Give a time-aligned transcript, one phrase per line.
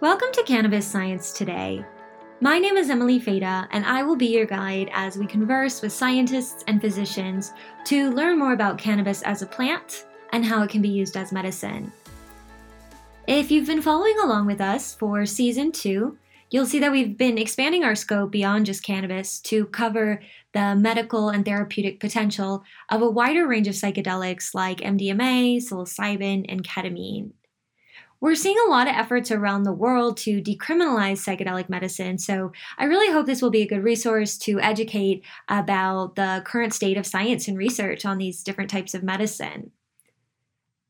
[0.00, 1.84] Welcome to Cannabis Science Today.
[2.40, 5.92] My name is Emily Feda, and I will be your guide as we converse with
[5.92, 7.52] scientists and physicians
[7.84, 11.32] to learn more about cannabis as a plant and how it can be used as
[11.32, 11.92] medicine.
[13.26, 16.16] If you've been following along with us for season two,
[16.48, 20.22] you'll see that we've been expanding our scope beyond just cannabis to cover
[20.54, 26.66] the medical and therapeutic potential of a wider range of psychedelics like MDMA, psilocybin, and
[26.66, 27.32] ketamine.
[28.20, 32.84] We're seeing a lot of efforts around the world to decriminalize psychedelic medicine, so I
[32.84, 37.06] really hope this will be a good resource to educate about the current state of
[37.06, 39.70] science and research on these different types of medicine.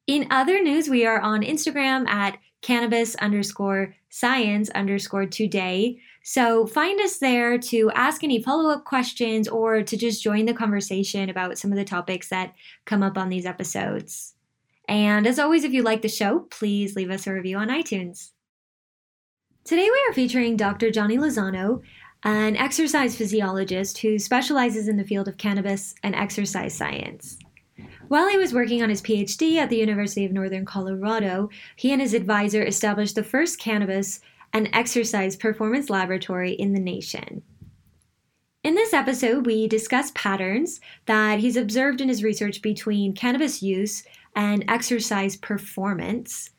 [0.09, 6.01] In other news, we are on Instagram at cannabis underscore science underscore today.
[6.24, 10.52] So find us there to ask any follow up questions or to just join the
[10.52, 12.55] conversation about some of the topics that
[12.87, 14.35] come up on these episodes.
[14.91, 18.33] And as always, if you like the show, please leave us a review on iTunes.
[19.63, 20.91] Today we are featuring Dr.
[20.91, 21.80] Johnny Lisano,
[22.24, 27.38] an exercise physiologist who specializes in the field of cannabis and exercise science.
[28.09, 32.01] While he was working on his PhD at the University of Northern Colorado, he and
[32.01, 34.19] his advisor established the first cannabis
[34.52, 37.43] and exercise performance laboratory in the nation.
[38.65, 44.02] In this episode, we discuss patterns that he's observed in his research between cannabis use
[44.36, 46.50] and exercise performance.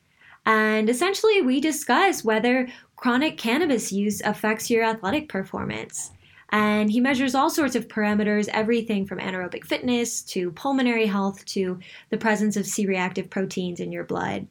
[0.45, 6.11] And essentially, we discuss whether chronic cannabis use affects your athletic performance.
[6.49, 11.80] And he measures all sorts of parameters, everything from anaerobic fitness to pulmonary health to
[12.09, 14.47] the presence of C reactive proteins in your blood.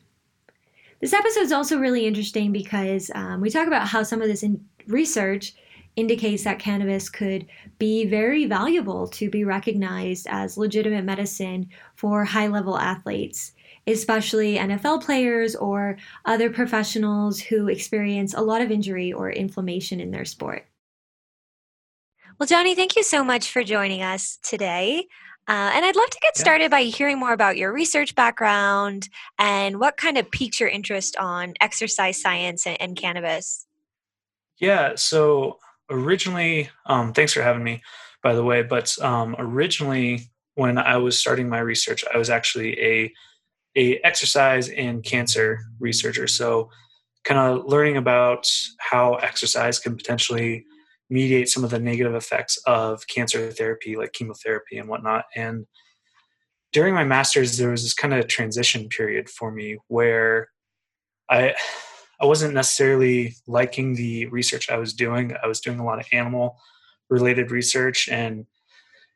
[1.01, 4.43] This episode is also really interesting because um, we talk about how some of this
[4.43, 5.55] in- research
[5.97, 7.47] indicates that cannabis could
[7.79, 13.53] be very valuable to be recognized as legitimate medicine for high level athletes,
[13.87, 20.11] especially NFL players or other professionals who experience a lot of injury or inflammation in
[20.11, 20.67] their sport.
[22.39, 25.07] Well, Johnny, thank you so much for joining us today.
[25.49, 26.69] Uh, and I'd love to get started yeah.
[26.69, 31.55] by hearing more about your research background and what kind of piqued your interest on
[31.61, 33.67] exercise science and, and cannabis.
[34.59, 35.59] Yeah, so
[35.91, 37.83] originally, um, thanks for having me,
[38.23, 38.63] by the way.
[38.63, 43.13] But um, originally, when I was starting my research, I was actually a
[43.77, 46.27] a exercise and cancer researcher.
[46.27, 46.71] So,
[47.25, 50.65] kind of learning about how exercise can potentially
[51.11, 55.25] mediate some of the negative effects of cancer therapy, like chemotherapy and whatnot.
[55.35, 55.67] And
[56.73, 60.51] during my master's, there was this kind of transition period for me where
[61.29, 61.55] I
[62.21, 65.35] I wasn't necessarily liking the research I was doing.
[65.43, 66.59] I was doing a lot of animal
[67.09, 68.47] related research and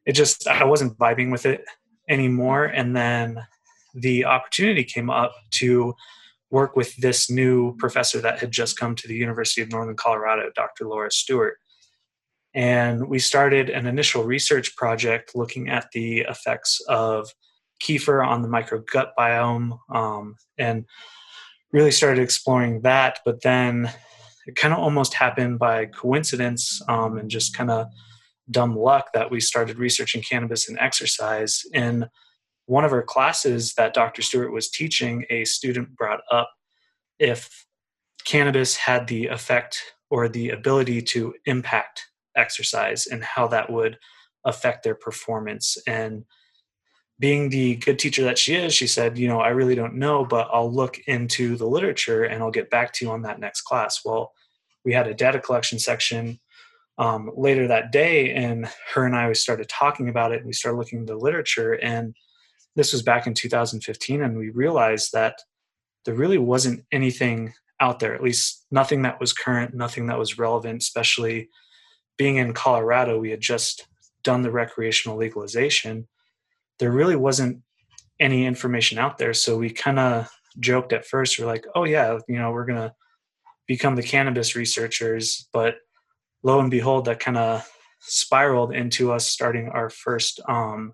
[0.07, 1.65] it just I wasn't vibing with it
[2.09, 3.47] anymore and then
[3.95, 5.95] the opportunity came up to
[6.51, 10.51] work with this new professor that had just come to the University of Northern Colorado,
[10.55, 10.87] Dr.
[10.87, 11.59] Laura Stewart.
[12.55, 17.29] And we started an initial research project looking at the effects of
[17.83, 20.85] kefir on the microgut biome um, and
[21.75, 23.19] really started exploring that.
[23.25, 23.91] But then
[24.47, 27.89] it kind of almost happened by coincidence um, and just kind of
[28.49, 31.63] dumb luck that we started researching cannabis and exercise.
[31.73, 32.07] In
[32.67, 34.23] one of our classes that Dr.
[34.23, 36.49] Stewart was teaching, a student brought up
[37.19, 37.67] if
[38.25, 42.07] cannabis had the effect or the ability to impact
[42.37, 43.99] exercise and how that would
[44.45, 45.77] affect their performance.
[45.89, 46.25] And
[47.19, 50.25] being the good teacher that she is, she said, you know, I really don't know,
[50.25, 53.63] but I'll look into the literature and I'll get back to you on that next
[53.63, 54.01] class.
[54.05, 54.33] Well,
[54.85, 56.41] we had a data collection section
[56.99, 60.39] um, later that day, and her and I we started talking about it.
[60.39, 62.15] And we started looking into literature, and
[62.77, 65.41] this was back in 2015, and we realized that
[66.05, 70.39] there really wasn't anything out there, at least nothing that was current, nothing that was
[70.39, 71.49] relevant, especially
[72.17, 73.19] being in Colorado.
[73.19, 73.87] We had just
[74.23, 76.07] done the recreational legalization
[76.79, 77.63] there really wasn't
[78.21, 79.35] any information out there.
[79.35, 81.39] So we kind of joked at first.
[81.39, 82.95] We're like, oh, yeah, you know, we're going to
[83.67, 85.49] become the cannabis researchers.
[85.53, 85.77] But
[86.43, 87.69] lo and behold, that kind of
[88.01, 90.93] spiraled into us starting our first um,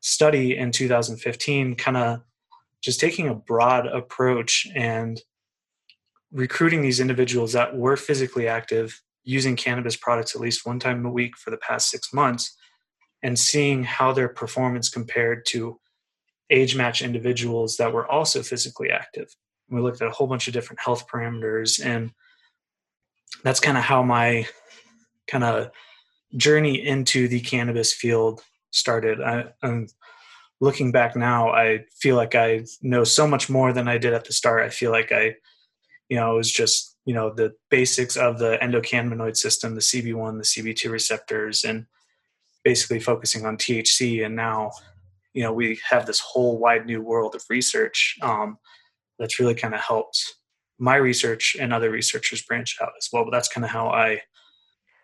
[0.00, 2.20] study in 2015, kind of
[2.82, 5.20] just taking a broad approach and
[6.32, 11.10] recruiting these individuals that were physically active using cannabis products at least one time a
[11.10, 12.56] week for the past six months
[13.26, 15.80] and seeing how their performance compared to
[16.48, 19.34] age match individuals that were also physically active.
[19.68, 22.12] We looked at a whole bunch of different health parameters, and
[23.42, 24.46] that's kind of how my
[25.26, 25.72] kind of
[26.36, 29.20] journey into the cannabis field started.
[29.20, 29.88] I, am
[30.60, 34.24] looking back now, I feel like I know so much more than I did at
[34.24, 34.62] the start.
[34.62, 35.34] I feel like I,
[36.08, 40.38] you know, it was just you know the basics of the endocannabinoid system the cb1
[40.38, 41.86] the cb2 receptors and
[42.66, 44.72] basically focusing on thc and now
[45.34, 48.58] you know we have this whole wide new world of research um,
[49.20, 50.34] that's really kind of helped
[50.76, 54.20] my research and other researchers branch out as well but that's kind of how i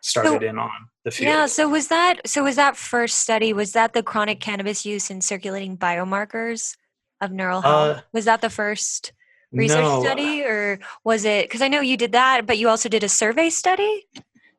[0.01, 0.71] started so, in on
[1.05, 4.41] the field yeah so was that so was that first study was that the chronic
[4.41, 6.75] cannabis use in circulating biomarkers
[7.21, 9.13] of neural health uh, was that the first
[9.53, 10.03] research no.
[10.03, 13.09] study or was it because i know you did that but you also did a
[13.09, 14.05] survey study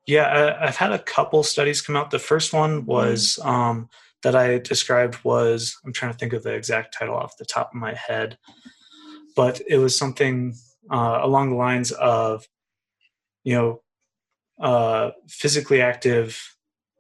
[0.06, 2.86] yeah I, have had a couple studies come out the first one mm-hmm.
[2.92, 3.90] was um,
[4.24, 7.70] that i described was i'm trying to think of the exact title off the top
[7.74, 8.38] of my head
[9.36, 10.56] but it was something
[10.92, 12.48] uh, along the lines of
[13.44, 13.82] you know
[14.62, 16.56] uh, physically active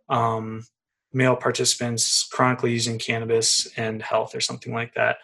[0.10, 0.66] um,
[1.14, 5.18] male participants chronically using cannabis and health or something like that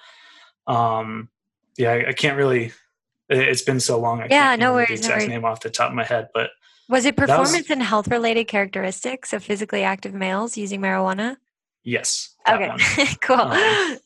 [0.70, 1.30] um,
[1.78, 2.72] yeah, I, I, can't really.
[3.30, 4.22] It's been so long.
[4.22, 4.88] I yeah, no worries.
[4.88, 6.52] The exact no name off the top of my head, but
[6.90, 11.38] was it performance was, and health related characteristics of physically active males using marijuana?
[11.84, 12.36] Yes.
[12.48, 12.72] Okay.
[13.22, 13.38] cool.
[13.40, 13.98] Um,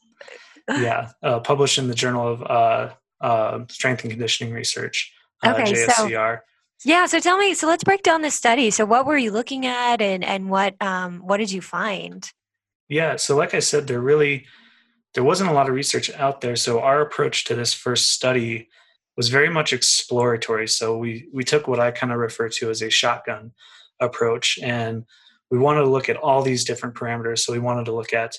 [0.70, 5.14] yeah, uh, published in the Journal of uh, uh, Strength and Conditioning Research.
[5.44, 6.40] Uh, okay, JSCR.
[6.78, 7.54] so yeah, so tell me.
[7.54, 8.70] So let's break down this study.
[8.70, 12.30] So what were you looking at, and and what um, what did you find?
[12.90, 14.46] Yeah, so like I said, they're really
[15.14, 16.56] there wasn't a lot of research out there.
[16.56, 18.70] So our approach to this first study
[19.16, 20.68] was very much exploratory.
[20.68, 23.52] So we we took what I kind of refer to as a shotgun
[24.00, 25.06] approach, and
[25.52, 27.40] we wanted to look at all these different parameters.
[27.40, 28.36] So we wanted to look at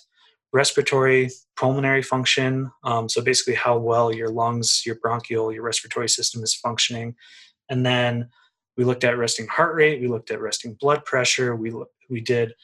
[0.52, 2.70] respiratory, pulmonary function.
[2.84, 7.14] Um, so basically, how well your lungs, your bronchial, your respiratory system is functioning,
[7.68, 8.28] and then
[8.76, 10.00] we looked at resting heart rate.
[10.00, 11.54] We looked at resting blood pressure.
[11.54, 11.72] We
[12.10, 12.54] we did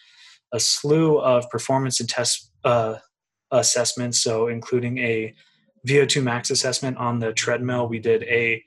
[0.53, 2.97] a slew of performance and test uh,
[3.51, 4.21] assessments.
[4.21, 5.35] So including a
[5.87, 7.89] VO2 max assessment on the treadmill.
[7.89, 8.63] We did a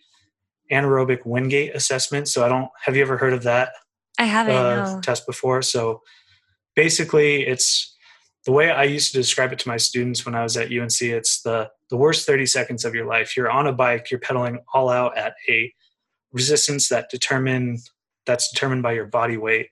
[0.71, 2.27] anaerobic Wingate assessment.
[2.27, 3.73] So I don't have you ever heard of that?
[4.17, 5.01] I haven't uh, no.
[5.01, 5.61] test before.
[5.61, 6.01] So
[6.75, 7.95] basically, it's
[8.45, 11.01] the way I used to describe it to my students when I was at UNC.
[11.01, 13.37] It's the the worst 30 seconds of your life.
[13.37, 14.09] You're on a bike.
[14.09, 15.73] You're pedaling all out at a
[16.31, 17.79] resistance that determine
[18.25, 19.69] that's determined by your body weight,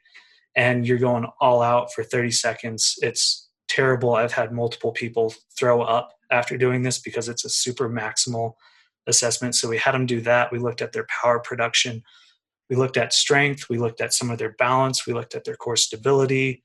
[0.55, 2.95] and you're going all out for 30 seconds.
[3.01, 4.15] It's terrible.
[4.15, 8.53] I've had multiple people throw up after doing this because it's a super maximal
[9.07, 9.55] assessment.
[9.55, 10.51] So we had them do that.
[10.51, 12.03] We looked at their power production.
[12.69, 13.69] We looked at strength.
[13.69, 15.05] We looked at some of their balance.
[15.05, 16.63] We looked at their core stability,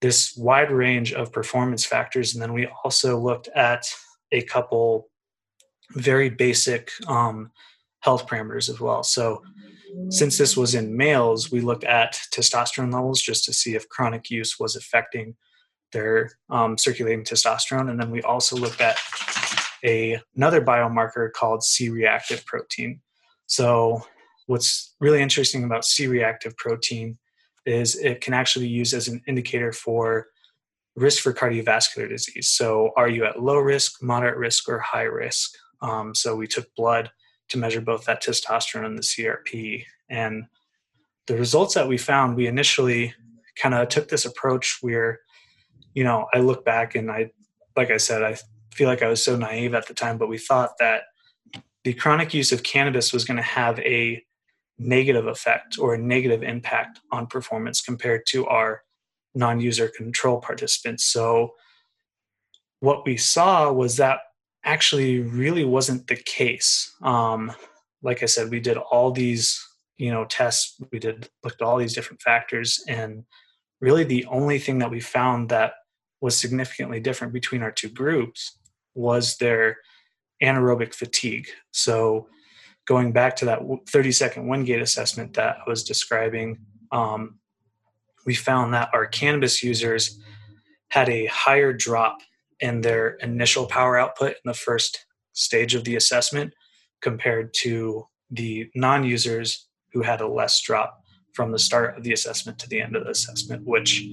[0.00, 2.34] this wide range of performance factors.
[2.34, 3.86] And then we also looked at
[4.32, 5.08] a couple
[5.92, 7.50] very basic um,
[8.00, 9.02] health parameters as well.
[9.02, 9.42] So
[10.08, 14.30] since this was in males, we looked at testosterone levels just to see if chronic
[14.30, 15.36] use was affecting
[15.92, 17.90] their um, circulating testosterone.
[17.90, 18.98] And then we also looked at
[19.84, 23.00] a, another biomarker called C reactive protein.
[23.46, 24.04] So,
[24.46, 27.18] what's really interesting about C reactive protein
[27.66, 30.26] is it can actually be used as an indicator for
[30.96, 32.48] risk for cardiovascular disease.
[32.48, 35.52] So, are you at low risk, moderate risk, or high risk?
[35.82, 37.10] Um, so, we took blood
[37.48, 39.84] to measure both that testosterone and the CRP.
[40.08, 40.44] And
[41.26, 43.14] the results that we found, we initially
[43.56, 45.20] kind of took this approach where
[45.94, 47.30] you know, I look back and I,
[47.76, 48.36] like I said, I
[48.72, 51.02] feel like I was so naive at the time, but we thought that
[51.84, 54.22] the chronic use of cannabis was going to have a
[54.78, 58.82] negative effect or a negative impact on performance compared to our
[59.34, 61.04] non user control participants.
[61.04, 61.54] So,
[62.80, 64.20] what we saw was that
[64.64, 66.94] actually really wasn't the case.
[67.02, 67.52] Um,
[68.02, 69.62] like I said, we did all these,
[69.98, 70.80] you know, tests.
[70.90, 73.24] We did looked at all these different factors, and
[73.80, 75.74] really the only thing that we found that
[76.20, 78.58] was significantly different between our two groups
[78.94, 79.78] was their
[80.42, 81.48] anaerobic fatigue.
[81.72, 82.28] So,
[82.86, 86.58] going back to that 30 second Wingate assessment that I was describing,
[86.90, 87.38] um,
[88.26, 90.18] we found that our cannabis users
[90.88, 92.18] had a higher drop
[92.58, 96.52] in their initial power output in the first stage of the assessment
[97.00, 102.12] compared to the non users who had a less drop from the start of the
[102.12, 104.04] assessment to the end of the assessment, which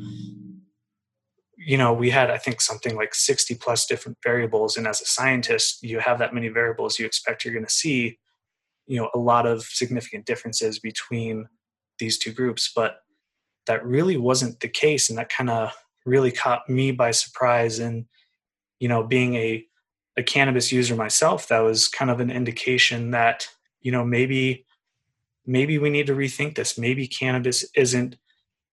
[1.58, 5.06] you know we had i think something like 60 plus different variables and as a
[5.06, 8.18] scientist you have that many variables you expect you're going to see
[8.86, 11.48] you know a lot of significant differences between
[12.00, 13.00] these two groups but
[13.66, 15.74] that really wasn't the case and that kind of
[16.06, 18.06] really caught me by surprise and
[18.80, 19.66] you know being a
[20.18, 21.48] a cannabis user myself.
[21.48, 23.48] That was kind of an indication that
[23.82, 24.66] you know maybe
[25.46, 26.78] maybe we need to rethink this.
[26.78, 28.18] Maybe cannabis isn't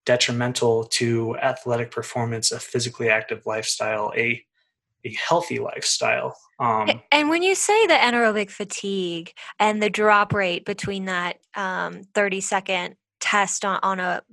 [0.05, 4.43] detrimental to athletic performance, a physically active lifestyle, a
[5.05, 6.35] a healthy lifestyle.
[6.59, 12.01] Um, and when you say the anaerobic fatigue and the drop rate between that um,
[12.15, 14.23] 30 second test on, on a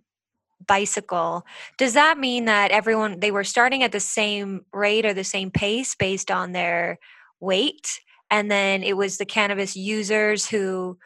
[0.67, 1.45] bicycle,
[1.77, 5.51] does that mean that everyone they were starting at the same rate or the same
[5.51, 6.99] pace based on their
[7.39, 8.01] weight?
[8.31, 10.97] And then it was the cannabis users who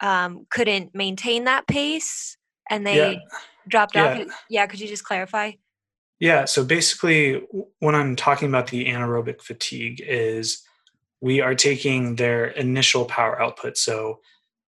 [0.00, 2.36] um, couldn't maintain that pace
[2.68, 3.18] and they yeah.
[3.68, 4.20] Dropped yeah.
[4.20, 4.44] off.
[4.48, 5.52] Yeah, could you just clarify?
[6.18, 7.42] Yeah, so basically,
[7.80, 10.62] when I'm talking about the anaerobic fatigue, is
[11.20, 13.76] we are taking their initial power output.
[13.76, 14.20] So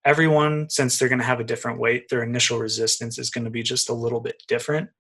[0.05, 3.51] everyone, since they're going to have a different weight, their initial resistance is going to
[3.51, 4.91] be just a little bit different.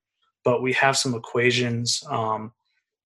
[0.44, 2.52] But we have some equations um,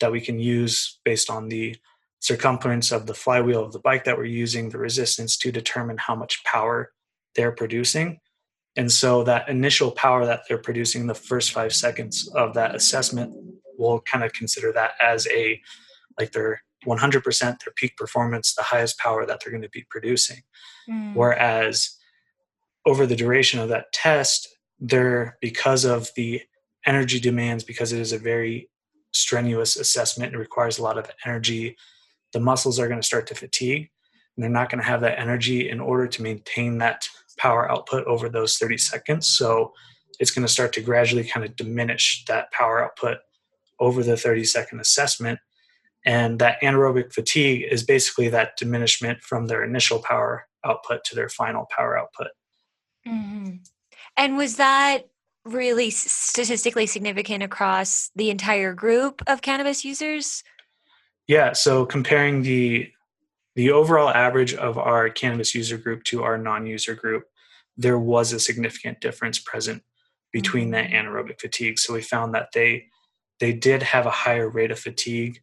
[0.01, 1.77] that we can use based on the
[2.21, 6.15] circumference of the flywheel of the bike that we're using, the resistance to determine how
[6.15, 6.93] much power
[7.35, 8.21] they're producing.
[8.77, 13.35] And so that initial power that they're producing the first five seconds of that assessment,
[13.77, 15.61] we'll kind of consider that as a
[16.19, 20.43] like their 100% their peak performance, the highest power that they're going to be producing.
[20.89, 21.15] Mm.
[21.15, 21.97] Whereas
[22.87, 24.49] over the duration of that test,
[24.81, 26.43] they're because of the
[26.85, 28.69] energy demands, because it is a very
[29.13, 31.77] strenuous assessment, it requires a lot of energy.
[32.33, 33.91] The muscles are going to start to fatigue,
[34.37, 37.09] and they're not going to have that energy in order to maintain that
[37.43, 39.29] power output over those 30 seconds.
[39.29, 39.73] So
[40.21, 43.19] it's going to start to gradually kind of diminish that power output
[43.81, 45.41] over the 30 second assessment.
[46.07, 51.29] And that anaerobic fatigue is basically that diminishment from their initial power output to their
[51.29, 52.29] final power output.
[53.07, 53.57] Mm-hmm.
[54.17, 55.09] And was that
[55.45, 60.45] really statistically significant across the entire group of cannabis users?
[61.27, 62.93] Yeah, so comparing the
[63.55, 67.25] the overall average of our cannabis user group to our non-user group,
[67.77, 69.83] there was a significant difference present
[70.33, 71.09] between that mm-hmm.
[71.09, 71.79] anaerobic fatigue.
[71.79, 72.87] So we found that they
[73.41, 75.41] they did have a higher rate of fatigue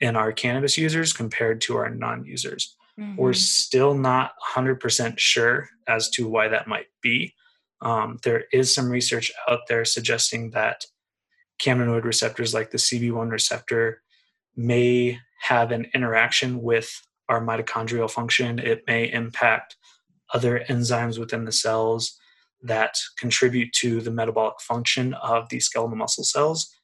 [0.00, 2.76] in our cannabis users compared to our non-users.
[3.00, 3.16] Mm-hmm.
[3.16, 7.34] We're still not 100% sure as to why that might be.
[7.80, 10.84] Um, there is some research out there suggesting that
[11.60, 14.02] cannabinoid receptors like the CB1 receptor
[14.54, 18.58] may have an interaction with our mitochondrial function.
[18.58, 19.76] It may impact
[20.34, 22.18] other enzymes within the cells
[22.62, 26.74] that contribute to the metabolic function of the skeletal muscle cells.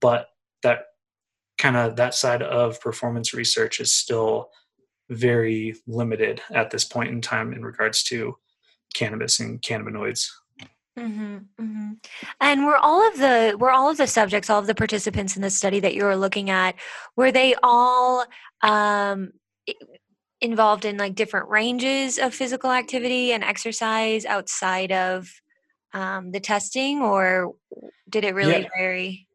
[0.00, 0.28] But
[0.62, 0.86] that
[1.58, 4.50] kind of that side of performance research is still
[5.10, 8.36] very limited at this point in time in regards to
[8.94, 10.28] cannabis and cannabinoids.
[10.98, 11.92] Mm-hmm, mm-hmm.
[12.40, 15.42] And were all of the were all of the subjects, all of the participants in
[15.42, 16.74] the study that you were looking at,
[17.16, 18.24] were they all
[18.62, 19.32] um,
[20.40, 25.28] involved in like different ranges of physical activity and exercise outside of
[25.92, 27.54] um, the testing, or
[28.08, 28.68] did it really yeah.
[28.76, 29.28] vary?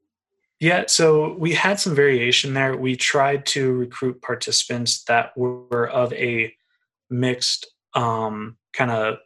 [0.60, 2.78] Yeah, so we had some variation there.
[2.78, 6.54] We tried to recruit participants that were of a
[7.10, 9.18] mixed um, kind of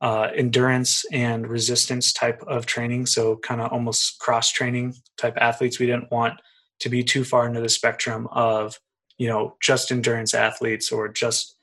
[0.00, 3.06] uh, endurance and resistance type of training.
[3.06, 5.78] So, kind of almost cross training type athletes.
[5.78, 6.40] We didn't want
[6.80, 8.78] to be too far into the spectrum of,
[9.18, 11.56] you know, just endurance athletes or just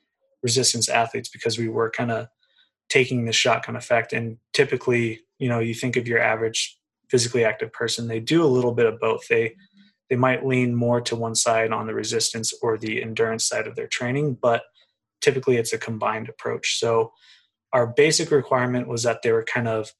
[0.44, 2.28] resistance athletes because we were kind of
[2.90, 4.14] taking the shotgun effect.
[4.14, 6.78] And typically, you know, you think of your average
[7.10, 9.28] physically active person, they do a little bit of both.
[9.28, 9.56] They
[10.10, 13.76] they might lean more to one side on the resistance or the endurance side of
[13.76, 14.62] their training, but
[15.20, 16.78] typically it's a combined approach.
[16.80, 17.12] So
[17.74, 19.92] our basic requirement was that they were kind of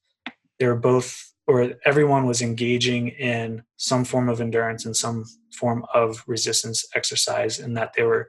[0.58, 5.84] they were both or everyone was engaging in some form of endurance and some form
[5.94, 8.28] of resistance exercise and that they were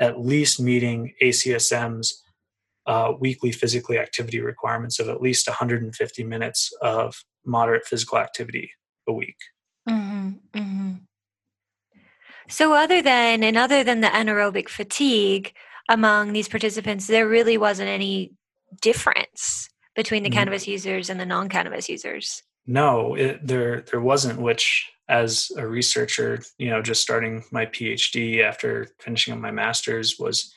[0.00, 2.22] at least meeting ACSM's
[2.86, 8.70] uh, weekly physically activity requirements of at least 150 minutes of moderate physical activity
[9.06, 9.36] a week.
[9.88, 10.92] Mm-hmm, mm-hmm.
[12.48, 15.52] So, other than and other than the anaerobic fatigue
[15.88, 18.32] among these participants, there really wasn't any
[18.80, 20.38] difference between the mm-hmm.
[20.38, 22.42] cannabis users and the non-cannabis users.
[22.68, 24.40] No, it, there there wasn't.
[24.40, 30.18] Which, as a researcher, you know, just starting my PhD after finishing up my master's
[30.18, 30.54] was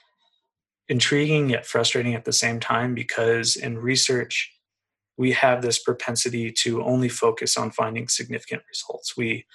[0.92, 4.52] intriguing yet frustrating at the same time because in research
[5.16, 9.46] we have this propensity to only focus on finding significant results we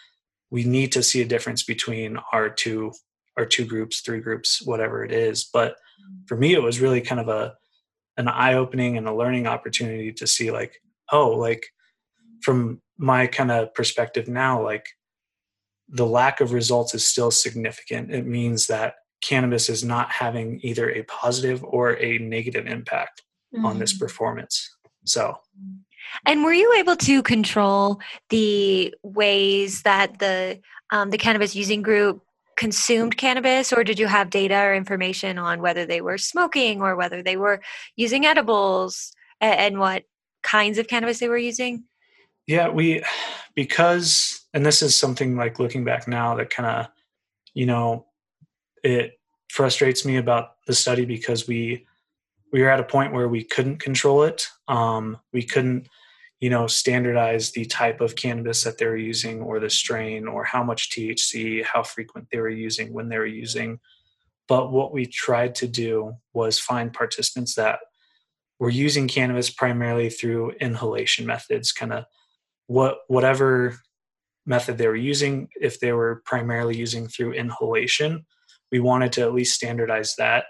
[0.51, 2.91] we need to see a difference between our two
[3.37, 5.77] our two groups three groups whatever it is but
[6.27, 7.55] for me it was really kind of a
[8.17, 10.81] an eye-opening and a learning opportunity to see like
[11.13, 11.67] oh like
[12.43, 14.89] from my kind of perspective now like
[15.89, 20.91] the lack of results is still significant it means that cannabis is not having either
[20.91, 23.23] a positive or a negative impact
[23.55, 23.65] mm-hmm.
[23.65, 24.01] on this mm.
[24.01, 24.77] performance.
[25.05, 25.39] So,
[26.25, 28.01] and were you able to control
[28.31, 32.23] the ways that the um, the cannabis using group
[32.57, 36.97] consumed cannabis, or did you have data or information on whether they were smoking or
[36.97, 37.61] whether they were
[37.97, 40.05] using edibles and, and what
[40.43, 41.85] kinds of cannabis they were using?
[42.47, 43.03] Yeah, we
[43.55, 46.87] because and this is something like looking back now that kind of
[47.55, 48.07] you know
[48.85, 51.87] it frustrates me about the study because we
[52.53, 54.49] we were at a point where we couldn't control it.
[54.69, 55.89] Um, we couldn't
[56.39, 60.45] you know standardize the type of cannabis that they were using or the strain or
[60.45, 63.81] how much THC, how frequent they were using, when they were using.
[64.47, 67.81] But what we tried to do was find participants that
[68.61, 72.05] were using cannabis primarily through inhalation methods, kind of
[72.67, 73.77] what whatever
[74.45, 78.25] method they were using, if they were primarily using through inhalation,
[78.71, 80.45] we wanted to at least standardize that.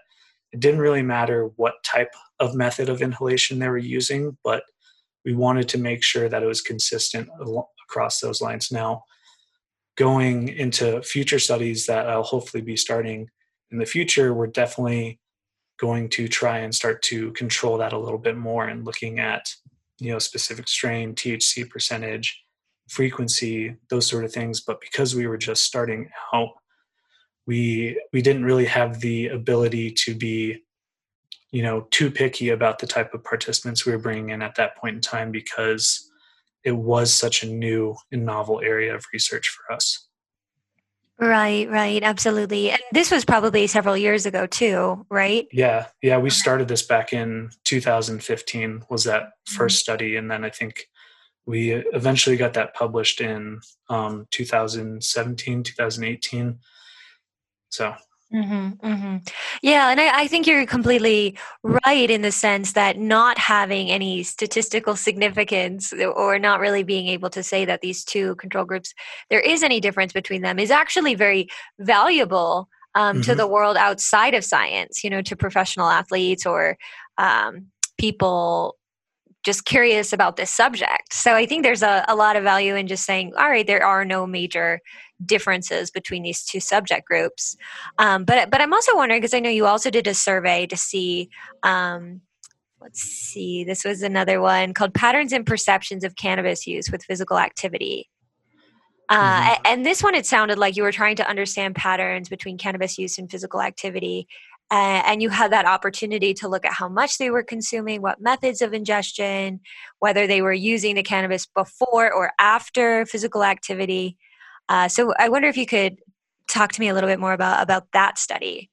[0.53, 4.63] It didn't really matter what type of method of inhalation they were using, but
[5.25, 7.29] we wanted to make sure that it was consistent
[7.89, 8.71] across those lines.
[8.71, 9.03] Now,
[9.97, 13.29] going into future studies that I'll hopefully be starting
[13.71, 15.19] in the future, we're definitely
[15.79, 19.53] going to try and start to control that a little bit more and looking at
[19.99, 22.47] you know specific strain thc percentage
[22.89, 24.61] frequency those sort of things.
[24.61, 26.51] But because we were just starting out
[27.47, 30.63] we we didn't really have the ability to be
[31.53, 34.77] you know too picky about the type of participants we were bringing in at that
[34.77, 36.11] point in time because
[36.65, 40.06] it was such a new and novel area of research for us
[41.19, 42.71] Right, right, absolutely.
[42.71, 45.49] And this was probably several years ago too, right?
[45.51, 46.19] Yeah, yeah.
[46.19, 48.85] We started this back in 2015.
[48.91, 49.69] Was that 1st mm-hmm.
[49.69, 50.89] study, and then I think
[51.47, 56.59] we eventually got that published in um, 2017, 2018.
[57.71, 57.95] So
[58.35, 59.17] Mm-hmm, mm-hmm.
[59.63, 64.25] Yeah, and I, I, think you're completely right in the sense that not having any
[64.25, 68.93] statistical significance or not really being able to say that these two control groups,
[69.31, 71.47] there is any difference between them, is actually very
[71.79, 73.23] valuable um, mm-hmm.
[73.23, 76.77] to the world outside of science, you know, to professional athletes or
[77.19, 77.67] um,
[77.97, 78.77] people
[79.45, 81.13] just curious about this subject.
[81.13, 83.85] So I think there's a, a lot of value in just saying, all right, there
[83.85, 84.81] are no major
[85.25, 87.57] differences between these two subject groups.
[87.99, 90.77] Um, but but I'm also wondering because I know you also did a survey to
[90.77, 91.31] see.
[91.63, 92.21] Um,
[92.81, 97.39] let's see, this was another one called "Patterns and Perceptions of Cannabis Use with Physical
[97.39, 98.09] Activity."
[99.09, 99.63] Uh, mm-hmm.
[99.67, 103.19] And this one, it sounded like you were trying to understand patterns between cannabis use
[103.19, 104.27] and physical activity.
[104.69, 108.21] Uh, and you had that opportunity to look at how much they were consuming, what
[108.21, 109.61] methods of ingestion,
[110.01, 114.17] whether they were using the cannabis before or after physical activity.
[114.69, 115.99] Uh, so I wonder if you could
[116.51, 118.71] talk to me a little bit more about about that study.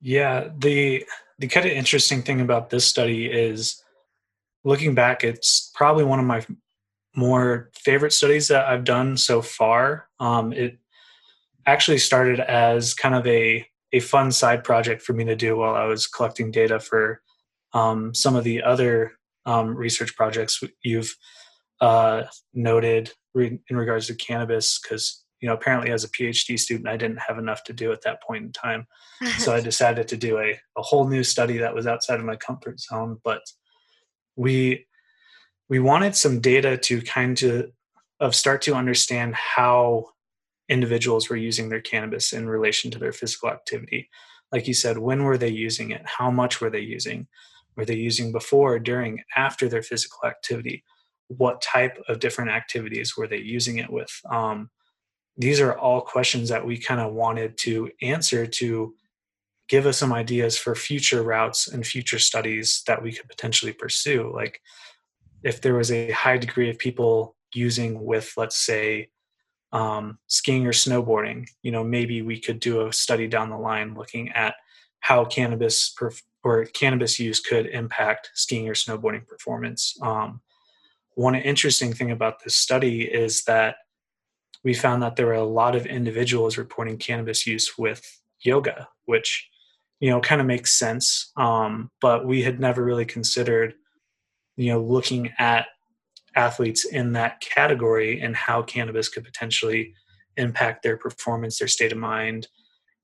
[0.00, 1.04] Yeah, the
[1.38, 3.82] the kind of interesting thing about this study is
[4.64, 6.44] looking back, it's probably one of my
[7.16, 10.08] more favorite studies that I've done so far.
[10.20, 10.78] Um, it
[11.66, 15.74] actually started as kind of a a fun side project for me to do while
[15.74, 17.20] I was collecting data for
[17.72, 19.12] um, some of the other
[19.46, 21.16] um, research projects you've
[21.80, 26.88] uh, noted re- in regards to cannabis because you know apparently as a phd student
[26.88, 28.86] i didn't have enough to do at that point in time.
[29.38, 32.36] So i decided to do a, a whole new study that was outside of my
[32.36, 33.42] comfort zone but
[34.36, 34.86] we
[35.68, 37.70] we wanted some data to kind of
[38.18, 40.04] of start to understand how
[40.68, 44.10] individuals were using their cannabis in relation to their physical activity.
[44.52, 46.02] Like you said when were they using it?
[46.04, 47.26] How much were they using?
[47.76, 50.84] Were they using before during after their physical activity
[51.36, 54.10] what type of different activities were they using it with?
[54.30, 54.70] Um,
[55.36, 58.94] these are all questions that we kind of wanted to answer to
[59.68, 64.30] give us some ideas for future routes and future studies that we could potentially pursue.
[64.34, 64.60] Like
[65.42, 69.08] if there was a high degree of people using with let's say
[69.72, 73.94] um, skiing or snowboarding you know maybe we could do a study down the line
[73.94, 74.54] looking at
[75.00, 79.96] how cannabis perf- or cannabis use could impact skiing or snowboarding performance.
[80.00, 80.40] Um,
[81.20, 83.76] one interesting thing about this study is that
[84.64, 89.46] we found that there were a lot of individuals reporting cannabis use with yoga, which
[90.00, 91.30] you know kind of makes sense.
[91.36, 93.74] Um, but we had never really considered,
[94.56, 95.66] you know, looking at
[96.36, 99.92] athletes in that category and how cannabis could potentially
[100.38, 102.48] impact their performance, their state of mind,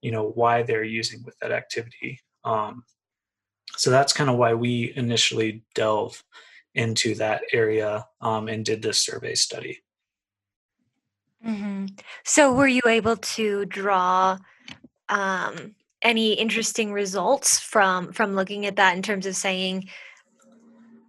[0.01, 2.19] you know, why they're using with that activity.
[2.43, 2.83] Um,
[3.75, 6.23] so that's kind of why we initially delve
[6.77, 9.79] into that area um, and did this survey study.
[11.45, 11.87] Mm-hmm.
[12.23, 14.37] So, were you able to draw
[15.09, 19.89] um, any interesting results from from looking at that in terms of saying,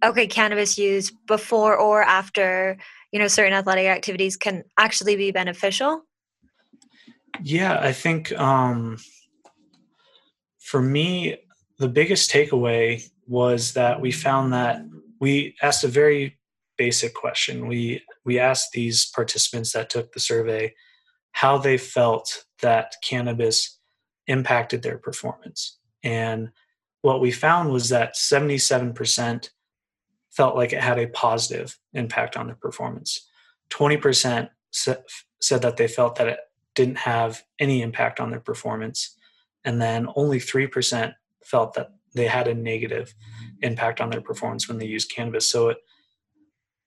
[0.03, 2.77] okay, cannabis use before or after
[3.11, 6.03] you know certain athletic activities can actually be beneficial?
[7.43, 8.97] Yeah, I think um,
[10.59, 11.37] for me,
[11.77, 14.83] the biggest takeaway was that we found that
[15.19, 16.39] we asked a very
[16.77, 17.67] basic question.
[17.67, 20.73] We we asked these participants that took the survey
[21.31, 23.79] how they felt that cannabis
[24.27, 25.77] impacted their performance.
[26.03, 26.49] And
[27.01, 29.49] what we found was that 77%
[30.31, 33.27] felt like it had a positive impact on their performance.
[33.69, 36.39] 20% said that they felt that it
[36.75, 39.15] didn't have any impact on their performance.
[39.65, 43.13] And then only 3% felt that they had a negative
[43.61, 45.49] impact on their performance when they used cannabis.
[45.49, 45.77] So it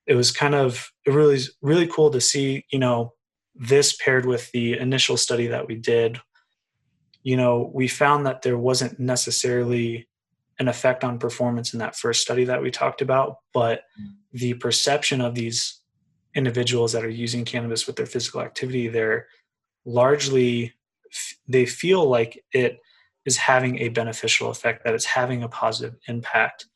[0.07, 3.15] it was kind of it really really cool to see, you know,
[3.55, 6.21] this paired with the initial study that we did,
[7.23, 10.09] you know, we found that there wasn't necessarily
[10.59, 13.83] an effect on performance in that first study that we talked about, but
[14.33, 15.81] the perception of these
[16.35, 19.27] individuals that are using cannabis with their physical activity, they're
[19.85, 20.73] largely
[21.47, 22.81] they feel like it
[23.25, 26.67] is having a beneficial effect, that it's having a positive impact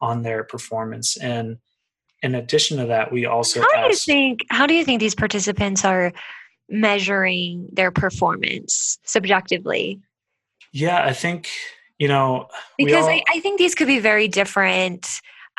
[0.00, 1.16] on their performance.
[1.16, 1.58] And
[2.22, 5.14] in addition to that, we also how do you think how do you think these
[5.14, 6.12] participants are
[6.68, 10.00] measuring their performance subjectively?
[10.72, 11.48] Yeah, I think
[11.98, 15.06] you know because all, I, I think these could be very different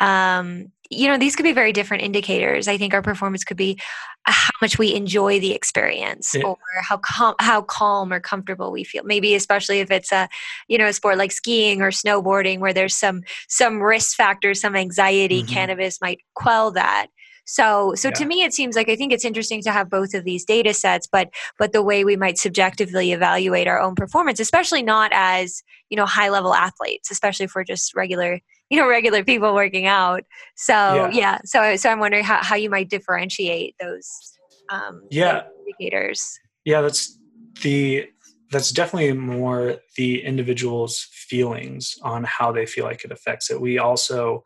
[0.00, 2.68] um, you know, these could be very different indicators.
[2.68, 3.78] I think our performance could be
[4.24, 6.42] how much we enjoy the experience yeah.
[6.44, 9.04] or how calm, how calm or comfortable we feel.
[9.04, 10.28] Maybe especially if it's a,
[10.68, 14.76] you know, a sport like skiing or snowboarding where there's some some risk factors, some
[14.76, 15.42] anxiety.
[15.42, 15.52] Mm-hmm.
[15.52, 17.08] Cannabis might quell that.
[17.46, 18.14] So, so yeah.
[18.14, 20.74] to me, it seems like I think it's interesting to have both of these data
[20.74, 25.62] sets, but but the way we might subjectively evaluate our own performance, especially not as
[25.88, 29.86] you know high level athletes, especially if we're just regular you know regular people working
[29.86, 30.24] out.
[30.56, 31.38] So yeah, yeah.
[31.44, 34.32] So so i'm wondering how, how you might differentiate those
[34.68, 35.42] um yeah.
[35.60, 36.38] indicators.
[36.64, 37.18] Yeah that's
[37.62, 38.08] the
[38.52, 43.60] that's definitely more the individual's feelings on how they feel like it affects it.
[43.60, 44.44] We also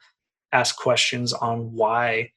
[0.53, 2.31] ask questions on why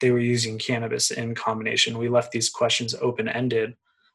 [0.00, 1.98] they were using cannabis in combination.
[1.98, 3.74] We left these questions open ended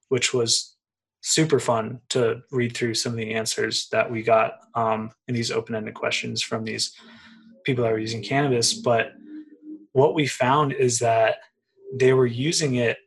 [0.09, 0.76] which was
[1.21, 5.51] super fun to read through some of the answers that we got um, in these
[5.51, 6.93] open-ended questions from these
[7.65, 8.73] people that were using cannabis.
[8.73, 9.13] But
[9.91, 11.37] what we found is that
[11.93, 12.97] they were using it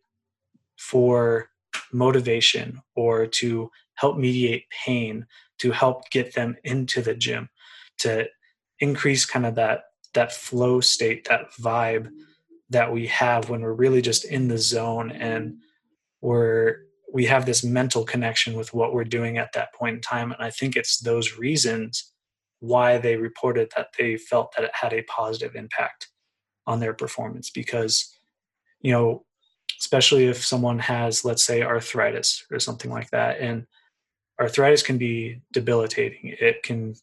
[0.77, 1.49] for
[1.93, 5.27] motivation or to help mediate pain
[5.59, 7.49] to help get them into the gym
[7.99, 8.27] to
[8.81, 9.83] increase kind of that
[10.15, 12.11] that flow state that vibe
[12.71, 15.59] that we have when we're really just in the zone and
[16.21, 16.79] we're
[17.13, 20.33] we have this mental connection with what we're doing at that point in time.
[20.33, 22.13] And I think it's those reasons
[22.61, 26.09] why they reported that they felt that it had a positive impact
[26.67, 28.15] on their performance because,
[28.81, 29.25] you know,
[29.81, 33.41] especially if someone has, let's say, arthritis or something like that.
[33.41, 33.67] And
[34.39, 36.37] arthritis can be debilitating.
[36.39, 36.95] It can,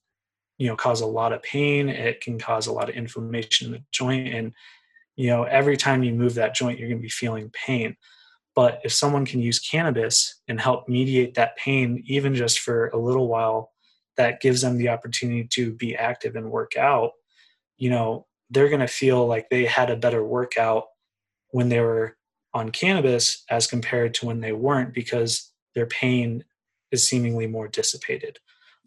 [0.57, 1.89] you know, cause a lot of pain.
[1.89, 4.33] It can cause a lot of inflammation in the joint.
[4.33, 4.53] And,
[5.15, 7.97] you know, every time you move that joint, you're going to be feeling pain.
[8.57, 12.97] But if someone can use cannabis and help mediate that pain, even just for a
[12.97, 13.71] little while,
[14.15, 17.11] that gives them the opportunity to be active and work out,
[17.77, 20.85] you know, they're going to feel like they had a better workout
[21.51, 22.17] when they were
[22.51, 26.43] on cannabis as compared to when they weren't because their pain
[26.89, 28.39] is seemingly more dissipated.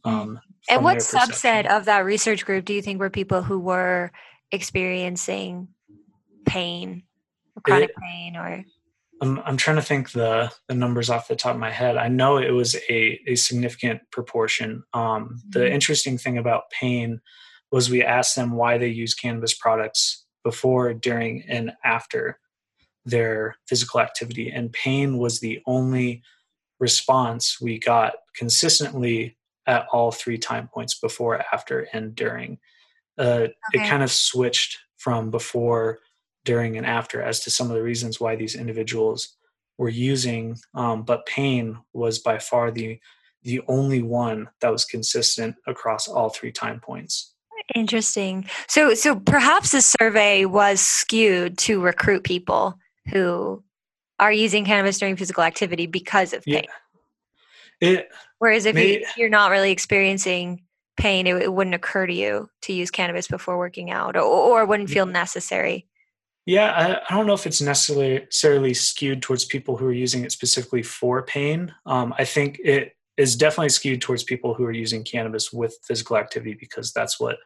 [0.02, 4.10] Um, and what subset of that research group do you think were people who were
[4.50, 5.68] experiencing
[6.44, 7.04] pain,
[7.62, 8.64] chronic it, pain, or
[9.20, 11.96] I'm, I'm trying to think the the numbers off the top of my head.
[11.96, 14.82] I know it was a, a significant proportion.
[14.94, 15.74] Um, the mm-hmm.
[15.74, 17.20] interesting thing about pain
[17.70, 22.38] was we asked them why they use cannabis products before, during, and after
[23.04, 26.22] their physical activity, and pain was the only
[26.78, 32.58] response we got consistently at all three time points before, after, and during.
[33.18, 33.52] Uh, okay.
[33.74, 35.98] It kind of switched from before
[36.44, 39.36] during and after as to some of the reasons why these individuals
[39.78, 42.98] were using um, but pain was by far the
[43.42, 47.32] the only one that was consistent across all three time points.
[47.74, 48.46] Interesting.
[48.68, 53.62] So so perhaps the survey was skewed to recruit people who
[54.18, 56.64] are using cannabis during physical activity because of pain.
[57.80, 57.88] Yeah.
[57.88, 60.62] it whereas if may, you, you're not really experiencing
[60.96, 64.66] pain it, it, wouldn't occur to you to use cannabis before working out or, or
[64.66, 65.86] wouldn't feel necessary
[66.50, 70.32] yeah, I, I, don't know if it's necessarily skewed towards people who are using it
[70.32, 71.72] specifically for pain.
[71.86, 76.16] Um, I think it is definitely skewed towards people who are using cannabis with physical
[76.16, 77.36] activity because that's what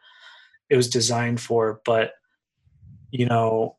[0.71, 1.81] it was designed for.
[1.85, 2.13] But,
[3.11, 3.77] you know,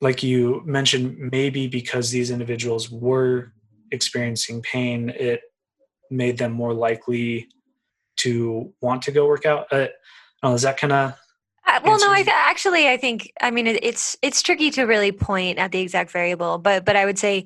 [0.00, 3.52] like you mentioned, maybe because these individuals were
[3.90, 5.40] experiencing pain, it
[6.08, 7.48] made them more likely
[8.18, 9.66] to want to go work out.
[9.72, 9.88] Uh,
[10.44, 11.14] is that kind of
[11.76, 14.84] uh, well, no, I th- actually I think I mean it, it's it's tricky to
[14.84, 17.44] really point at the exact variable, but but I would say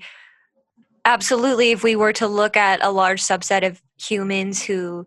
[1.04, 5.06] absolutely if we were to look at a large subset of humans who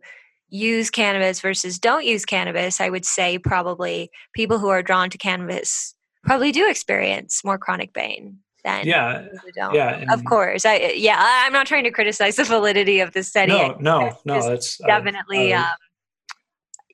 [0.50, 5.18] use cannabis versus don't use cannabis, I would say probably people who are drawn to
[5.18, 9.26] cannabis probably do experience more chronic pain than yeah
[9.74, 13.52] yeah of course i yeah i'm not trying to criticize the validity of the study.
[13.52, 15.66] No no no that's definitely um,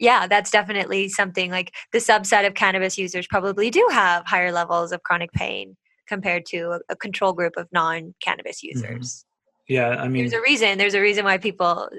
[0.04, 4.92] yeah that's definitely something like the subset of cannabis users probably do have higher levels
[4.92, 5.76] of chronic pain
[6.08, 8.78] compared to a, a control group of non-cannabis mm-hmm.
[8.78, 9.26] users
[9.70, 9.74] mm-hmm.
[9.74, 11.90] yeah i mean there's a reason there's a reason why people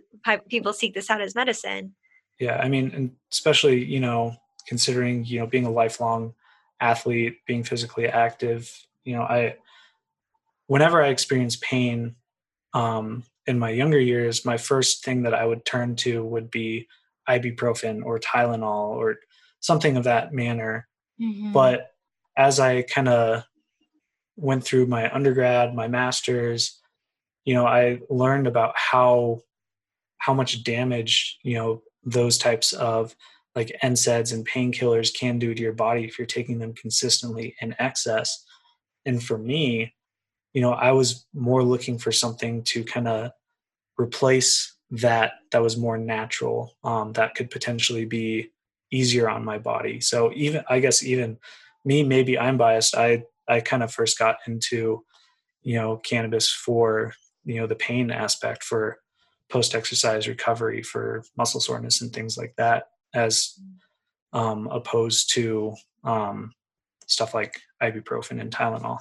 [0.48, 1.94] people seek this out as medicine
[2.38, 4.36] yeah i mean especially you know
[4.68, 6.34] considering you know being a lifelong
[6.80, 9.56] athlete being physically active you know i
[10.66, 12.14] whenever i experience pain
[12.74, 16.86] um, in my younger years my first thing that i would turn to would be
[17.28, 19.16] ibuprofen or tylenol or
[19.60, 20.86] something of that manner
[21.20, 21.52] mm-hmm.
[21.52, 21.90] but
[22.36, 23.44] as i kind of
[24.36, 26.80] went through my undergrad my masters
[27.44, 29.40] you know i learned about how
[30.18, 33.14] how much damage you know those types of
[33.54, 37.74] like NSAIDs and painkillers can do to your body if you're taking them consistently in
[37.78, 38.44] excess.
[39.06, 39.94] And for me,
[40.52, 43.30] you know, I was more looking for something to kind of
[43.98, 48.50] replace that that was more natural, um, that could potentially be
[48.90, 50.00] easier on my body.
[50.00, 51.38] So even I guess even
[51.84, 52.96] me, maybe I'm biased.
[52.96, 55.04] I I kind of first got into,
[55.62, 58.98] you know, cannabis for you know the pain aspect for
[59.50, 63.58] post exercise recovery for muscle soreness and things like that as
[64.32, 66.52] um, opposed to um,
[67.06, 68.98] stuff like ibuprofen and Tylenol.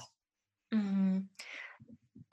[0.72, 1.18] Mm-hmm.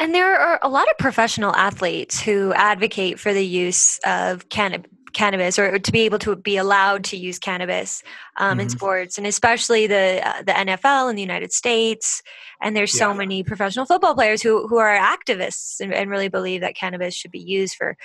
[0.01, 4.89] And there are a lot of professional athletes who advocate for the use of cannabis
[5.13, 8.01] cannabis or to be able to be allowed to use cannabis
[8.37, 8.61] um, mm-hmm.
[8.61, 12.21] in sports and especially the uh, the NFL in the United States
[12.61, 12.99] and there's yeah.
[12.99, 17.13] so many professional football players who who are activists and, and, really believe that cannabis
[17.13, 17.97] should be used for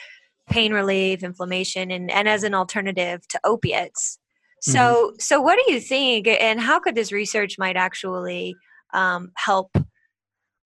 [0.49, 4.19] pain relief, inflammation, and, and as an alternative to opiates.
[4.61, 5.17] So, mm-hmm.
[5.19, 8.57] so what do you think, and how could this research might actually
[8.95, 9.77] um, help,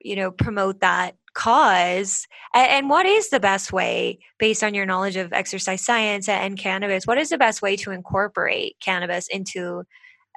[0.01, 2.27] you know, promote that cause?
[2.55, 7.07] And, what is the best way, based on your knowledge of exercise science and cannabis,
[7.07, 9.85] what is the best way to incorporate cannabis into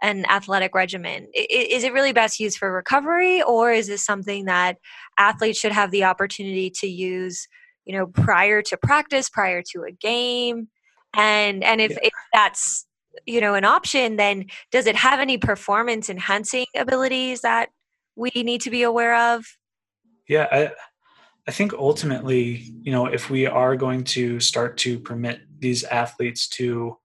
[0.02, 1.28] an athletic regimen?
[1.34, 4.78] Is it really best used for recovery, or is this something that
[5.18, 7.48] athletes should have the opportunity to use?
[7.86, 10.68] you know prior to practice prior to a game
[11.16, 12.00] and and if, yeah.
[12.04, 12.86] if that's
[13.26, 17.70] you know an option then does it have any performance enhancing abilities that
[18.16, 19.46] we need to be aware of
[20.34, 20.72] yeah i
[21.48, 26.48] i think ultimately you know if we are going to start to permit these athletes
[26.48, 26.98] to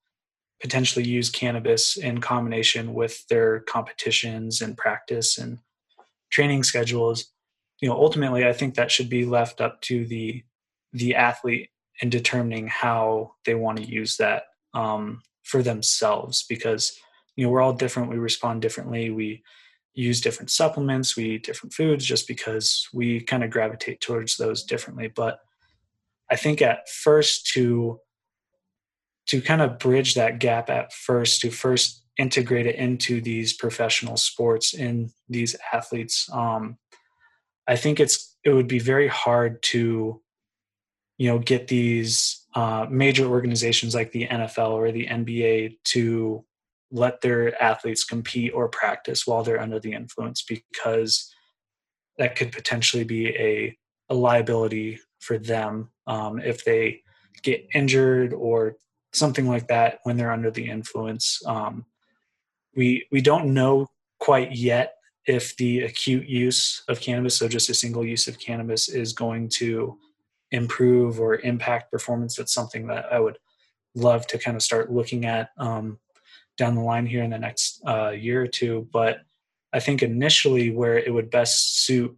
[0.60, 5.58] potentially use cannabis in combination with their competitions and practice and
[6.30, 7.32] training schedules
[7.80, 10.42] you know ultimately i think that should be left up to the
[10.92, 11.68] the athlete
[12.00, 16.98] in determining how they want to use that um, for themselves because
[17.36, 18.10] you know we're all different.
[18.10, 19.10] We respond differently.
[19.10, 19.42] We
[19.98, 24.62] use different supplements we eat different foods just because we kind of gravitate towards those
[24.62, 25.08] differently.
[25.08, 25.40] But
[26.30, 28.00] i think at first to
[29.26, 34.16] to kind of bridge that gap at first to first integrate it into these professional
[34.16, 36.76] sports in these athletes um,
[37.66, 40.20] i think it's it would be very hard to
[41.18, 46.44] you know get these uh, major organizations like the NFL or the NBA to
[46.90, 51.32] let their athletes compete or practice while they're under the influence because
[52.16, 53.76] that could potentially be a,
[54.08, 57.02] a liability for them um, if they
[57.42, 58.76] get injured or
[59.12, 61.40] something like that when they're under the influence.
[61.46, 61.84] Um,
[62.74, 64.94] we we don't know quite yet
[65.26, 69.48] if the acute use of cannabis, so just a single use of cannabis, is going
[69.50, 69.98] to
[70.50, 73.38] improve or impact performance that's something that i would
[73.94, 75.98] love to kind of start looking at um,
[76.58, 79.20] down the line here in the next uh, year or two but
[79.72, 82.16] i think initially where it would best suit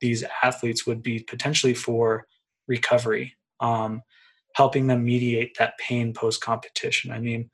[0.00, 2.26] these athletes would be potentially for
[2.66, 4.02] recovery um,
[4.54, 7.50] helping them mediate that pain post competition i mean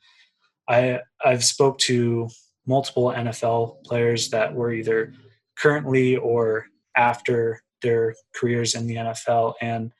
[0.69, 2.29] i i've spoke to
[2.67, 5.13] multiple nfl players that were either
[5.57, 9.93] currently or after their careers in the nfl and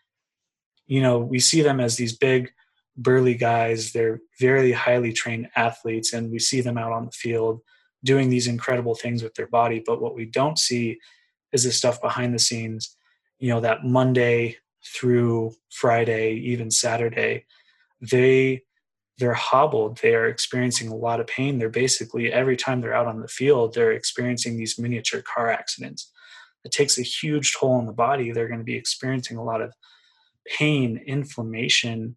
[0.89, 2.51] you know, we see them as these big,
[2.99, 3.93] burly guys.
[3.93, 7.61] They're very highly trained athletes, and we see them out on the field
[8.05, 9.83] doing these incredible things with their body.
[9.85, 10.99] But what we don't see
[11.53, 12.97] is the stuff behind the scenes.
[13.39, 17.45] you know that monday through friday even saturday
[18.01, 18.63] they
[19.19, 23.07] they're hobbled they are experiencing a lot of pain they're basically every time they're out
[23.07, 26.13] on the field they're experiencing these miniature car accidents
[26.65, 29.61] it takes a huge toll on the body they're going to be experiencing a lot
[29.61, 29.73] of
[30.59, 32.17] pain inflammation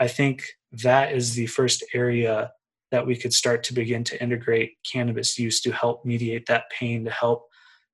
[0.00, 2.50] i think that is the first area
[2.90, 7.04] that we could start to begin to integrate cannabis use to help mediate that pain
[7.04, 7.46] to help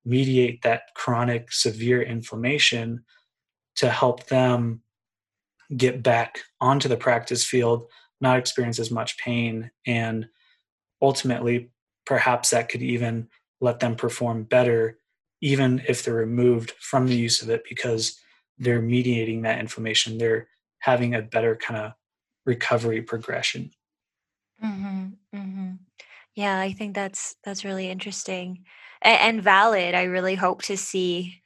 [0.05, 3.05] mediate that chronic severe inflammation
[3.75, 4.81] to help them
[5.77, 7.87] get back onto the practice field
[8.21, 10.27] not experience as much pain and
[11.03, 11.71] ultimately
[12.07, 13.29] perhaps that could even
[13.61, 14.99] let them perform better
[15.41, 18.19] even if they're removed from the use of it because
[18.59, 20.19] they're mediating that inflammation.
[20.19, 20.49] They're
[20.87, 21.93] having a better kind of
[22.47, 23.71] recovery progression
[24.61, 25.73] hmm hmm
[26.35, 28.65] Yeah, I think that's that's really interesting
[29.03, 29.95] and, and valid.
[29.95, 31.43] I really hope to see,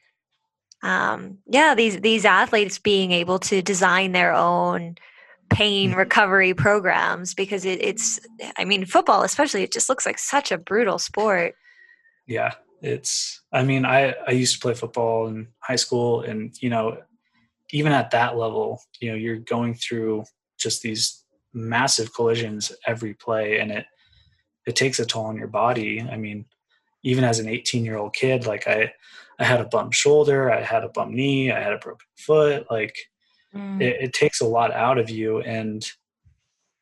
[0.82, 4.96] um, yeah, these these athletes being able to design their own
[5.50, 5.96] pain Mhm.
[5.96, 8.20] recovery programs because it, it's,
[8.56, 11.54] I mean, football especially, it just looks like such a brutal sport.
[12.26, 16.70] yeah it's i mean i i used to play football in high school and you
[16.70, 16.96] know
[17.72, 20.24] even at that level you know you're going through
[20.58, 23.86] just these massive collisions every play and it
[24.66, 26.44] it takes a toll on your body i mean
[27.02, 28.92] even as an 18 year old kid like i
[29.38, 32.66] i had a bum shoulder i had a bum knee i had a broken foot
[32.70, 32.96] like
[33.52, 33.82] Mm.
[33.82, 35.84] it, it takes a lot out of you and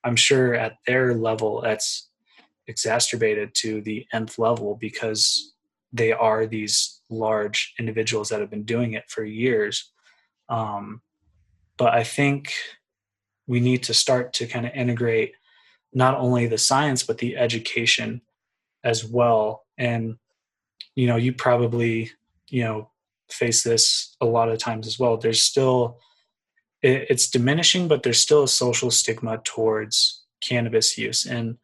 [0.05, 2.11] i'm sure at their level that's
[2.67, 5.55] exacerbated to the nth level because
[5.95, 9.91] they are these large individuals that have been doing it for years
[10.49, 11.01] um,
[11.77, 12.53] but i think
[13.49, 15.35] we need to start to kind of integrate
[15.93, 18.21] not only the science but the education
[18.85, 19.65] as well.
[19.77, 20.17] And
[20.95, 22.13] you know you probably
[22.49, 22.91] you know
[23.31, 25.17] face this a lot of times as well.
[25.17, 25.99] There's still
[26.83, 31.27] it, it's diminishing but there's still a social stigma towards cannabis use.
[31.27, 31.59] And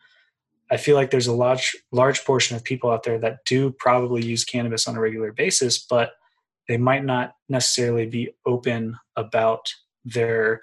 [0.71, 4.25] i feel like there's a large large portion of people out there that do probably
[4.25, 6.13] use cannabis on a regular basis but
[6.69, 9.73] they might not necessarily be open about
[10.05, 10.63] their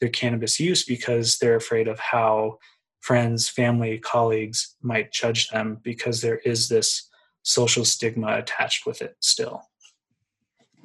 [0.00, 2.58] their cannabis use because they're afraid of how
[3.00, 7.08] friends family colleagues might judge them because there is this
[7.42, 9.62] social stigma attached with it still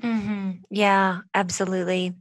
[0.01, 2.13] hmm Yeah, absolutely.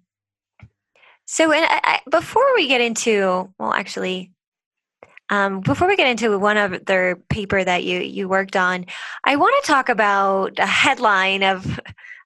[1.26, 4.32] So, and I, I, before we get into, well, actually,
[5.30, 8.86] um, before we get into one of other paper that you you worked on,
[9.24, 11.80] I want to talk about a headline of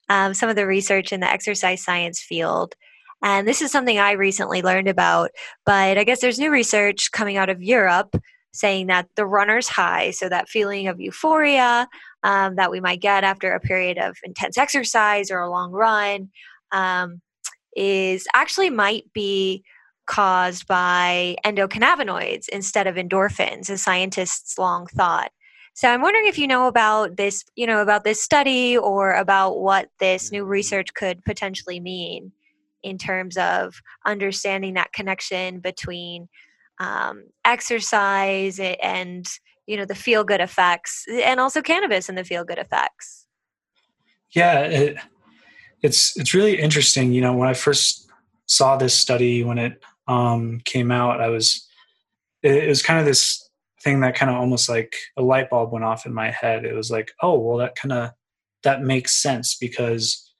[0.09, 2.75] um, some of the research in the exercise science field.
[3.23, 5.31] And this is something I recently learned about,
[5.64, 8.14] but I guess there's new research coming out of Europe
[8.53, 11.87] saying that the runner's high, so that feeling of euphoria
[12.23, 16.31] um, that we might get after a period of intense exercise or a long run,
[16.73, 17.21] um,
[17.77, 19.62] is actually might be
[20.07, 25.31] caused by endocannabinoids instead of endorphins, as scientists long thought.
[25.77, 29.59] So I'm wondering if you know about this, you know, about this study or about
[29.61, 32.33] what this new research could potentially mean
[32.83, 33.75] in terms of
[34.07, 36.31] understanding that connection between
[36.81, 39.27] um, exercise and
[39.67, 43.27] you know the feel good effects and also cannabis and the feel good effects.
[44.31, 44.97] yeah it,
[45.83, 48.09] it's it's really interesting you know when i first
[48.47, 51.67] saw this study when it um, came out i was
[52.43, 53.46] it, it was kind of this
[53.87, 56.64] thing that kind of almost like a light bulb went off in my head.
[56.64, 58.11] It was like oh well that kind of
[58.62, 60.33] that makes sense because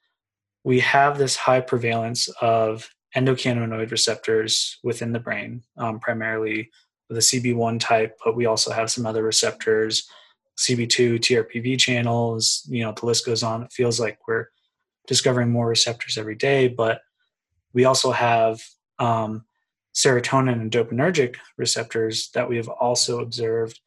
[0.63, 6.69] we have this high prevalence of endocannabinoid receptors within the brain um, primarily
[7.09, 10.05] the cb1 type but we also have some other receptors
[10.57, 13.63] cb2 trpv channels you know the list goes on.
[13.63, 14.47] It feels like we're
[15.07, 17.01] discovering more receptors every day, but
[17.73, 18.61] we also have
[18.99, 19.45] um,
[19.97, 23.79] serotonin and dopaminergic receptors that we have also observed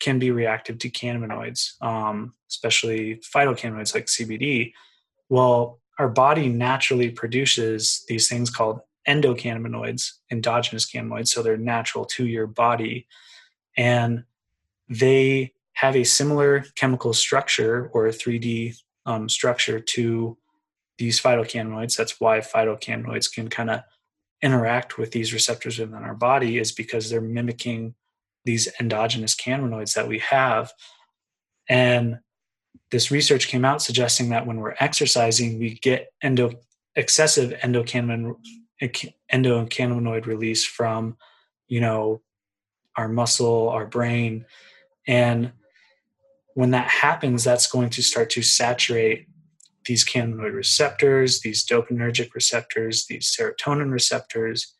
[0.00, 4.74] can be reactive to cannabinoids, um, especially phytocannabinoids like CBD.
[5.30, 12.26] Well, our body naturally produces these things called endocannabinoids, endogenous cannabinoids, so they're natural to
[12.26, 13.06] your body.
[13.78, 14.24] And
[14.90, 18.76] they have a similar chemical structure or a 3D
[19.06, 20.36] um, structure to
[20.98, 21.96] these phytocannabinoids.
[21.96, 23.80] That's why phytocannabinoids can kind of
[24.46, 27.94] interact with these receptors within our body, is because they're mimicking
[28.44, 30.72] these endogenous cannabinoids that we have.
[31.68, 32.20] And
[32.92, 36.52] this research came out suggesting that when we're exercising, we get endo,
[36.94, 38.36] excessive endocannabinoid,
[39.32, 41.16] endocannabinoid release from,
[41.66, 42.22] you know,
[42.96, 44.46] our muscle, our brain.
[45.08, 45.52] And
[46.54, 49.26] when that happens, that's going to start to saturate
[49.86, 54.74] these cannabinoid receptors, these dopaminergic receptors, these serotonin receptors,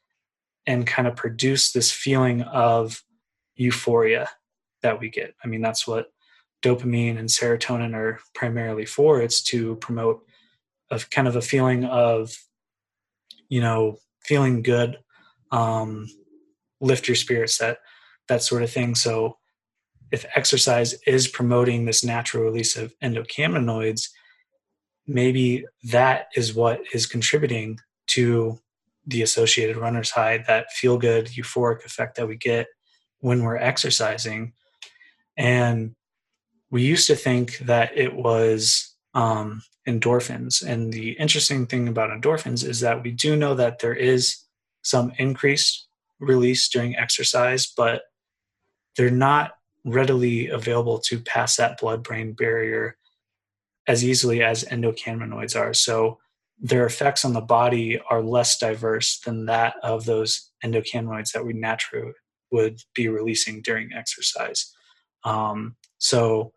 [0.67, 3.03] and kind of produce this feeling of
[3.55, 4.29] euphoria
[4.83, 5.35] that we get.
[5.43, 6.09] I mean, that's what
[6.63, 9.21] dopamine and serotonin are primarily for.
[9.21, 10.23] It's to promote
[10.91, 12.37] a kind of a feeling of,
[13.49, 14.99] you know, feeling good,
[15.53, 16.09] um,
[16.81, 17.79] lift your spirits, that
[18.29, 18.95] that sort of thing.
[18.95, 19.39] So,
[20.13, 24.09] if exercise is promoting this natural release of endocannabinoids,
[25.07, 27.79] maybe that is what is contributing
[28.09, 28.59] to
[29.07, 32.67] the associated runner's high, that feel good, euphoric effect that we get
[33.21, 34.53] when we're exercising.
[35.37, 35.95] And
[36.71, 40.63] we used to think that it was um, endorphins.
[40.63, 44.39] And the interesting thing about endorphins is that we do know that there is
[44.83, 45.87] some increased
[46.19, 48.03] release during exercise, but
[48.97, 49.53] they're not
[49.85, 52.97] readily available to pass that blood brain barrier
[53.87, 55.73] as easily as endocannabinoids are.
[55.75, 56.19] So
[56.61, 61.53] their effects on the body are less diverse than that of those endocannabinoids that we
[61.53, 62.13] naturally
[62.51, 64.75] would be releasing during exercise.
[65.25, 66.53] Um, so,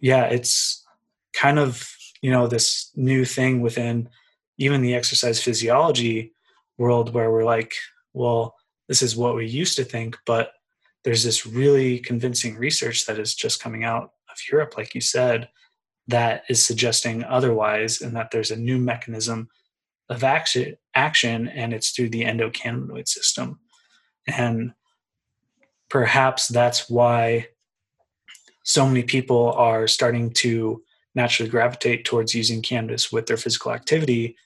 [0.00, 0.84] yeah, it's
[1.32, 1.88] kind of
[2.22, 4.08] you know this new thing within
[4.56, 6.32] even the exercise physiology
[6.78, 7.74] world where we're like,
[8.12, 8.56] well,
[8.88, 10.52] this is what we used to think, but
[11.04, 15.48] there's this really convincing research that is just coming out of Europe, like you said,
[16.08, 19.48] that is suggesting otherwise, and that there's a new mechanism
[20.08, 23.60] of action, and it's through the endocannabinoid system.
[24.26, 24.72] And
[25.90, 27.48] perhaps that's why
[28.64, 30.82] so many people are starting to
[31.14, 34.36] naturally gravitate towards using cannabis with their physical activity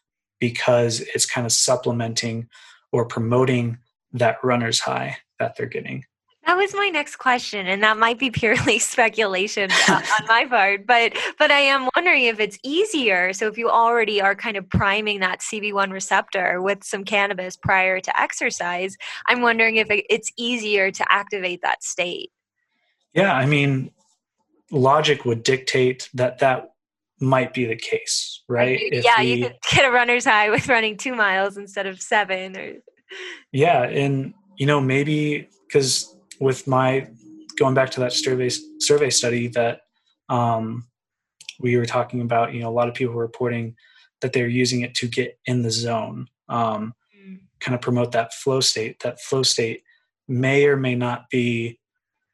[0.40, 2.48] because it's kind of supplementing
[2.92, 3.78] or promoting
[4.12, 6.04] that runner's high that they're getting.
[6.46, 10.86] That was my next question, and that might be purely speculation uh, on my part,
[10.86, 13.32] but but I am wondering if it's easier.
[13.32, 18.00] So if you already are kind of priming that CB1 receptor with some cannabis prior
[18.00, 18.96] to exercise,
[19.28, 22.32] I'm wondering if it's easier to activate that state.
[23.14, 23.92] Yeah, I mean,
[24.72, 26.72] logic would dictate that that
[27.20, 28.80] might be the case, right?
[28.90, 32.56] yeah, we, you could get a runner's high with running two miles instead of seven,
[32.56, 32.72] or
[33.52, 36.11] yeah, and you know maybe because
[36.42, 37.06] with my
[37.56, 39.82] going back to that survey survey study that
[40.28, 40.88] um,
[41.60, 43.76] we were talking about, you know, a lot of people were reporting
[44.20, 47.38] that they're using it to get in the zone, um, mm.
[47.60, 49.00] kind of promote that flow state.
[49.04, 49.84] That flow state
[50.26, 51.78] may or may not be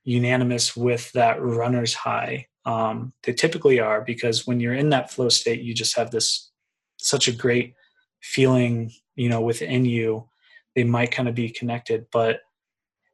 [0.04, 2.46] unanimous with that runner's high.
[2.64, 6.50] Um, they typically are because when you're in that flow state, you just have this
[6.96, 7.74] such a great
[8.22, 10.28] feeling, you know, within you.
[10.74, 12.40] They might kind of be connected, but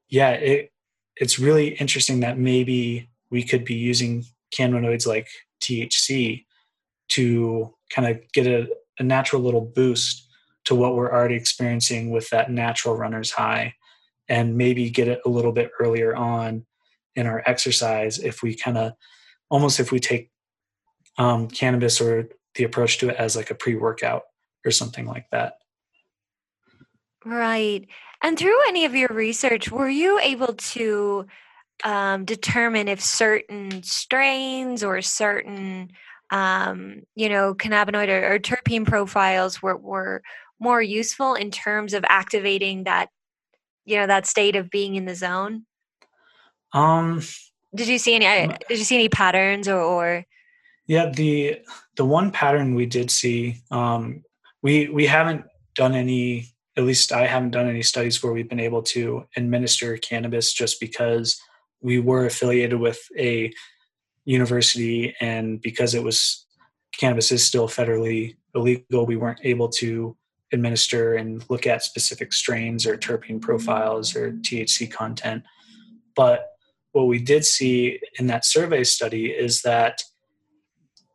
[0.08, 0.70] yeah, it
[1.16, 5.28] it's really interesting that maybe we could be using cannabinoids like
[5.60, 6.44] THC
[7.10, 10.28] to kind of get a, a, natural little boost
[10.64, 13.74] to what we're already experiencing with that natural runner's high
[14.28, 16.64] and maybe get it a little bit earlier on
[17.14, 18.92] in our exercise if we kind of
[19.50, 20.30] almost if we take
[21.18, 24.22] um, cannabis or the approach to it as like a pre-workout
[24.64, 25.58] or something like that.
[27.24, 27.86] Right
[28.24, 31.26] and through any of your research, were you able to
[31.84, 35.90] um, determine if certain strains or certain,
[36.30, 40.22] um, you know, cannabinoid or, or terpene profiles were, were
[40.58, 43.10] more useful in terms of activating that,
[43.84, 45.66] you know, that state of being in the zone?
[46.72, 47.20] Um,
[47.74, 48.48] did you see any?
[48.70, 49.78] Did you see any patterns or?
[49.78, 50.24] or
[50.86, 51.60] yeah, the
[51.96, 54.24] the one pattern we did see, um,
[54.62, 55.44] we we haven't
[55.74, 59.96] done any at least I haven't done any studies where we've been able to administer
[59.96, 61.40] cannabis just because
[61.80, 63.52] we were affiliated with a
[64.24, 66.46] university and because it was
[66.98, 70.16] cannabis is still federally illegal, we weren't able to
[70.52, 75.42] administer and look at specific strains or terpene profiles or THC content.
[76.14, 76.46] But
[76.92, 80.02] what we did see in that survey study is that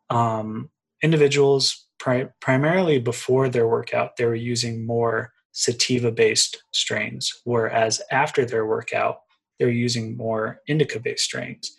[0.09, 0.69] um,
[1.01, 8.45] individuals, pri- primarily before their workout, they were using more sativa based strains, whereas after
[8.45, 9.21] their workout,
[9.57, 11.75] they're using more indica based strains.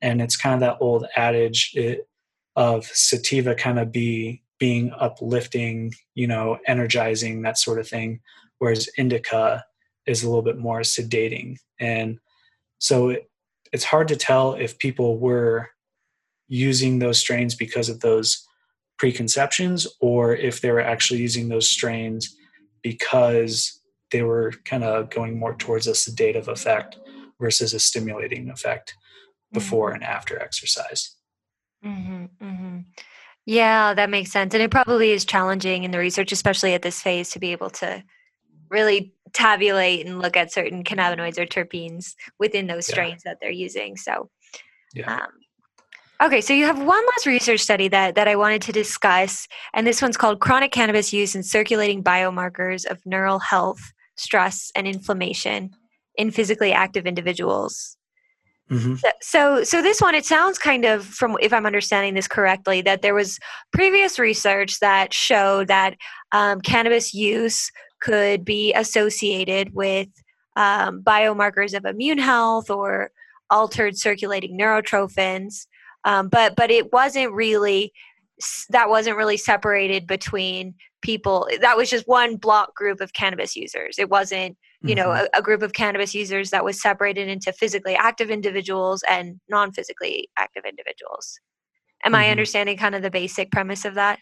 [0.00, 1.76] And it's kind of that old adage
[2.56, 8.20] of sativa kind of be being uplifting, you know, energizing, that sort of thing,
[8.58, 9.64] whereas indica
[10.06, 11.58] is a little bit more sedating.
[11.78, 12.18] And
[12.78, 13.30] so it,
[13.72, 15.68] it's hard to tell if people were
[16.48, 18.46] using those strains because of those
[18.98, 22.34] preconceptions or if they were actually using those strains
[22.82, 26.98] because they were kind of going more towards a sedative effect
[27.40, 28.96] versus a stimulating effect
[29.52, 29.96] before mm-hmm.
[29.96, 31.14] and after exercise.
[31.84, 32.78] Mm-hmm, mm-hmm.
[33.46, 34.52] Yeah, that makes sense.
[34.52, 37.70] And it probably is challenging in the research, especially at this phase, to be able
[37.70, 38.02] to
[38.70, 43.32] really tabulate and look at certain cannabinoids or terpenes within those strains yeah.
[43.32, 43.96] that they're using.
[43.96, 44.28] So,
[44.94, 45.14] yeah.
[45.14, 45.30] Um,
[46.22, 49.86] okay, so you have one last research study that, that I wanted to discuss, and
[49.86, 53.80] this one's called Chronic Cannabis Use and Circulating Biomarkers of Neural Health,
[54.16, 55.70] Stress, and Inflammation
[56.16, 57.96] in Physically Active Individuals.
[58.70, 58.96] Mm-hmm.
[59.22, 63.00] So, so this one, it sounds kind of from, if I'm understanding this correctly, that
[63.00, 63.38] there was
[63.72, 65.96] previous research that showed that
[66.32, 67.70] um, cannabis use
[68.02, 70.08] could be associated with
[70.56, 73.10] um, biomarkers of immune health or
[73.48, 75.66] altered circulating neurotrophins,
[76.08, 77.92] um, but but it wasn't really
[78.70, 81.48] that wasn't really separated between people.
[81.60, 83.98] That was just one block group of cannabis users.
[83.98, 85.26] It wasn't you know mm-hmm.
[85.34, 90.28] a, a, group of cannabis users that was separated into physically active individuals and non-physically
[90.38, 91.40] active individuals
[92.04, 92.20] am mm-hmm.
[92.20, 94.20] i understanding kind of the basic premise of that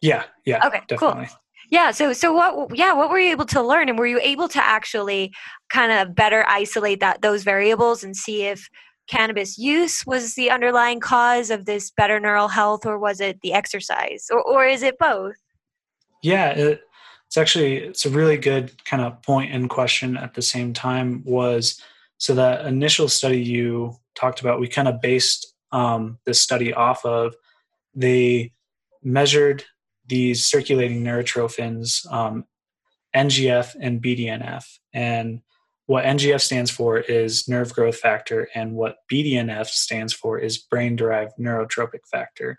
[0.00, 1.26] yeah yeah okay definitely.
[1.26, 1.38] cool
[1.70, 4.48] yeah so so what yeah what were you able to learn and were you able
[4.48, 5.32] to actually
[5.70, 8.68] kind of better isolate that those variables and see if
[9.08, 13.52] cannabis use was the underlying cause of this better neural health or was it the
[13.52, 15.34] exercise or, or is it both?
[16.22, 16.82] Yeah it,
[17.32, 21.22] it's actually it's a really good kind of point in question at the same time
[21.24, 21.80] was
[22.18, 27.04] so that initial study you talked about we kind of based um, this study off
[27.06, 27.34] of
[27.94, 28.52] they
[29.02, 29.64] measured
[30.06, 32.44] these circulating neurotrophins um,
[33.16, 35.40] ngf and bdnf and
[35.92, 40.96] what ngf stands for is nerve growth factor and what bdnf stands for is brain
[40.96, 42.58] derived neurotrophic factor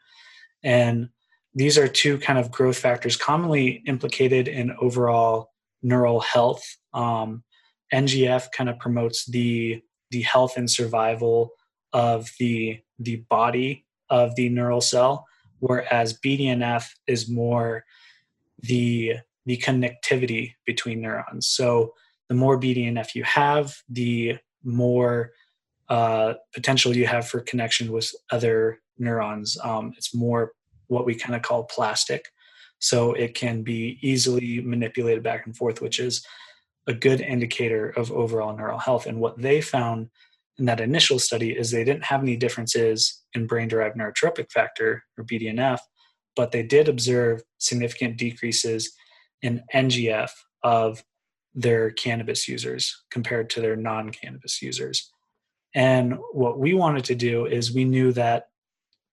[0.63, 1.09] and
[1.55, 5.51] these are two kind of growth factors commonly implicated in overall
[5.83, 6.63] neural health.
[6.93, 7.43] Um,
[7.93, 11.51] NGF kind of promotes the the health and survival
[11.91, 15.25] of the the body of the neural cell,
[15.59, 17.83] whereas BDNF is more
[18.59, 21.47] the the connectivity between neurons.
[21.47, 21.93] So
[22.29, 25.31] the more BDNF you have, the more
[25.89, 29.57] uh, potential you have for connection with other neurons.
[29.63, 30.53] Um, it's more
[30.87, 32.25] what we kind of call plastic.
[32.79, 36.25] So it can be easily manipulated back and forth, which is
[36.87, 39.05] a good indicator of overall neural health.
[39.05, 40.09] And what they found
[40.57, 45.03] in that initial study is they didn't have any differences in brain derived neurotrophic factor
[45.17, 45.79] or BDNF,
[46.35, 48.93] but they did observe significant decreases
[49.41, 50.29] in NGF
[50.63, 51.03] of
[51.55, 55.11] their cannabis users compared to their non cannabis users.
[55.75, 58.49] And what we wanted to do is we knew that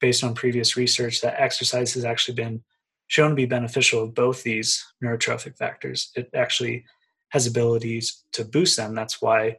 [0.01, 2.63] based on previous research that exercise has actually been
[3.09, 6.11] shown to be beneficial of both these neurotrophic factors.
[6.15, 6.85] It actually
[7.31, 8.95] has abilities to boost them.
[8.95, 9.59] That's why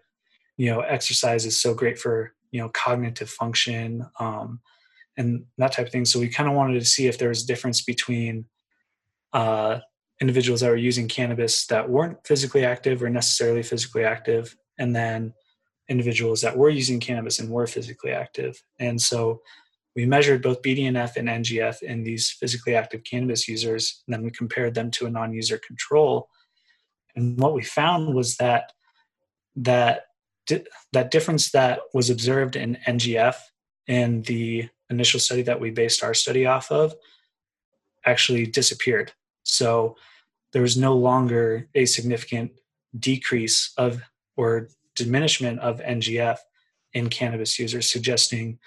[0.57, 4.59] you know exercise is so great for you know cognitive function um,
[5.17, 6.05] and that type of thing.
[6.05, 8.45] So we kind of wanted to see if there was a difference between
[9.33, 9.79] uh,
[10.21, 15.33] individuals that were using cannabis that weren't physically active or necessarily physically active, and then
[15.89, 18.63] individuals that were using cannabis and were physically active.
[18.79, 19.41] And so
[19.95, 24.29] we measured both BDNF and NGF in these physically active cannabis users, and then we
[24.31, 26.29] compared them to a non-user control.
[27.15, 28.71] And what we found was that
[29.55, 30.05] that
[30.93, 33.35] that difference that was observed in NGF
[33.87, 36.93] in the initial study that we based our study off of
[38.05, 39.13] actually disappeared.
[39.43, 39.95] So
[40.53, 42.51] there was no longer a significant
[42.97, 44.01] decrease of
[44.35, 46.37] or diminishment of NGF
[46.93, 48.59] in cannabis users, suggesting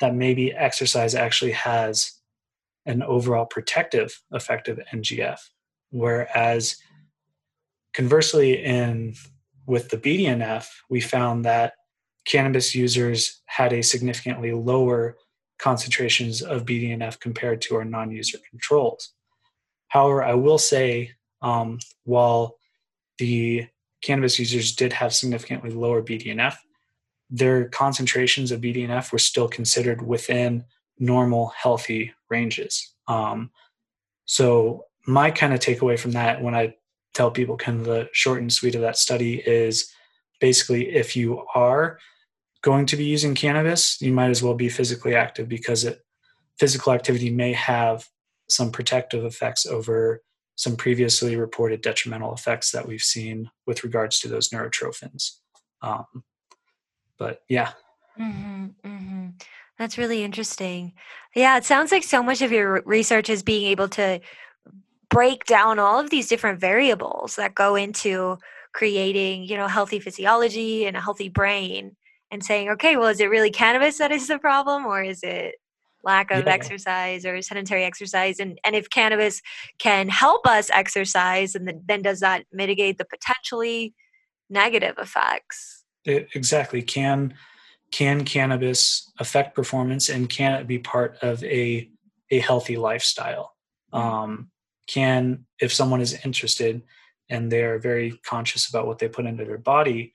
[0.00, 2.12] that maybe exercise actually has
[2.86, 5.38] an overall protective effect of NGF.
[5.90, 6.76] Whereas
[7.94, 9.14] conversely, in
[9.66, 11.74] with the BDNF, we found that
[12.26, 15.16] cannabis users had a significantly lower
[15.58, 19.14] concentrations of BDNF compared to our non-user controls.
[19.94, 22.56] However, I will say, um, while
[23.18, 23.68] the
[24.02, 26.56] cannabis users did have significantly lower BDNF,
[27.30, 30.64] their concentrations of BDNF were still considered within
[30.98, 32.92] normal, healthy ranges.
[33.06, 33.52] Um,
[34.24, 36.74] so my kind of takeaway from that when I
[37.14, 39.92] tell people kind of the short and sweet of that study is
[40.40, 42.00] basically if you are
[42.62, 46.04] going to be using cannabis, you might as well be physically active because it,
[46.58, 48.08] physical activity may have
[48.48, 50.22] some protective effects over
[50.56, 55.38] some previously reported detrimental effects that we've seen with regards to those neurotrophins.
[55.82, 56.04] Um,
[57.18, 57.72] but yeah.
[58.18, 59.26] Mm-hmm, mm-hmm.
[59.78, 60.92] That's really interesting.
[61.34, 64.20] Yeah, it sounds like so much of your research is being able to
[65.10, 68.38] break down all of these different variables that go into
[68.72, 71.96] creating, you know, healthy physiology and a healthy brain
[72.30, 75.56] and saying, okay, well, is it really cannabis that is the problem or is it
[76.04, 76.52] lack of yeah.
[76.52, 79.40] exercise or sedentary exercise and and if cannabis
[79.78, 83.94] can help us exercise and then does that mitigate the potentially
[84.50, 87.34] negative effects it, exactly can
[87.90, 91.88] can cannabis affect performance and can it be part of a
[92.30, 93.54] a healthy lifestyle
[93.92, 94.06] mm-hmm.
[94.06, 94.50] um,
[94.86, 96.82] can if someone is interested
[97.30, 100.12] and they're very conscious about what they put into their body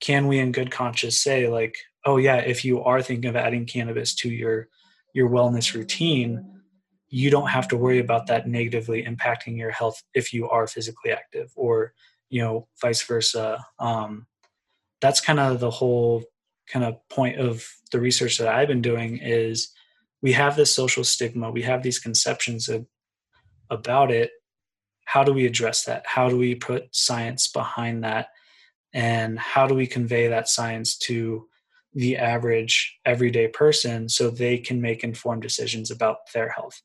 [0.00, 3.66] can we in good conscience say like oh yeah if you are thinking of adding
[3.66, 4.68] cannabis to your
[5.14, 6.44] your wellness routine
[7.12, 11.10] you don't have to worry about that negatively impacting your health if you are physically
[11.10, 11.92] active or
[12.28, 13.64] you know vice versa.
[13.80, 14.28] Um,
[15.00, 16.22] that's kind of the whole
[16.68, 19.72] kind of point of the research that i've been doing is
[20.22, 22.86] we have this social stigma we have these conceptions of,
[23.70, 24.32] about it.
[25.04, 26.04] How do we address that?
[26.06, 28.28] How do we put science behind that?
[28.92, 31.46] And how do we convey that science to
[31.94, 36.80] the average everyday person so they can make informed decisions about their health.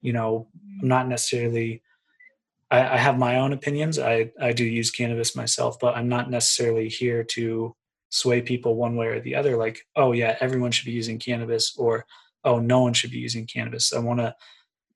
[0.00, 0.48] You know
[0.80, 1.82] i'm not necessarily
[2.70, 3.98] I, I, have my own opinions.
[3.98, 7.74] I i do use cannabis myself but i'm not necessarily here to
[8.10, 11.76] sway people one way or the other like oh yeah everyone should be using cannabis
[11.76, 12.06] or
[12.44, 13.92] oh no one should be using cannabis.
[13.92, 14.34] I want to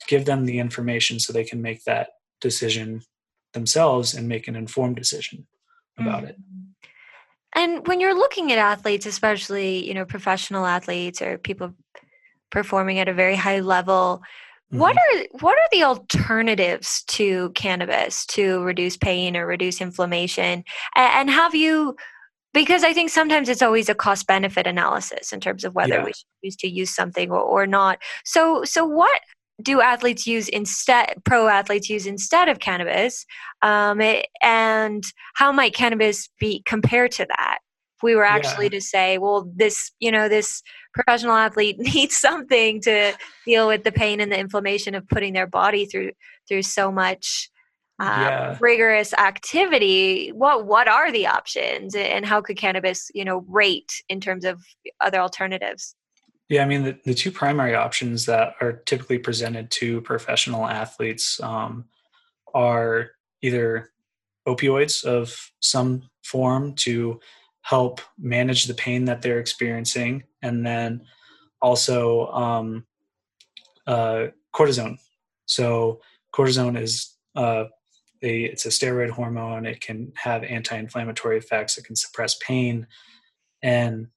[0.08, 3.02] give them the information so they can make that decision
[3.52, 5.46] themselves and make an informed decision
[5.98, 6.28] about mm-hmm.
[6.28, 6.36] it
[7.54, 11.74] and when you're looking at athletes, especially, you know, professional athletes or people
[12.50, 14.22] performing at a very high level,
[14.72, 14.78] mm-hmm.
[14.78, 20.64] what are what are the alternatives to cannabis to reduce pain or reduce inflammation?
[20.96, 21.96] And have you
[22.54, 26.04] because I think sometimes it's always a cost benefit analysis in terms of whether yeah.
[26.04, 27.98] we should choose to use something or, or not.
[28.24, 29.20] So so what
[29.60, 33.26] do athletes use instead pro athletes use instead of cannabis
[33.62, 37.58] um, it, and how might cannabis be compared to that
[37.96, 38.70] if we were actually yeah.
[38.70, 40.62] to say well this you know this
[40.94, 43.12] professional athlete needs something to
[43.46, 46.10] deal with the pain and the inflammation of putting their body through
[46.48, 47.50] through so much
[48.00, 48.58] uh, yeah.
[48.60, 54.20] rigorous activity what what are the options and how could cannabis you know rate in
[54.20, 54.60] terms of
[55.00, 55.94] other alternatives
[56.52, 61.40] yeah, I mean, the, the two primary options that are typically presented to professional athletes
[61.40, 61.86] um,
[62.52, 63.90] are either
[64.46, 67.20] opioids of some form to
[67.62, 71.06] help manage the pain that they're experiencing, and then
[71.62, 72.84] also um,
[73.86, 74.98] uh, cortisone.
[75.46, 76.02] So,
[76.34, 77.64] cortisone is uh,
[78.22, 79.64] a, it's a steroid hormone.
[79.64, 81.78] It can have anti-inflammatory effects.
[81.78, 82.86] It can suppress pain,
[83.62, 84.08] and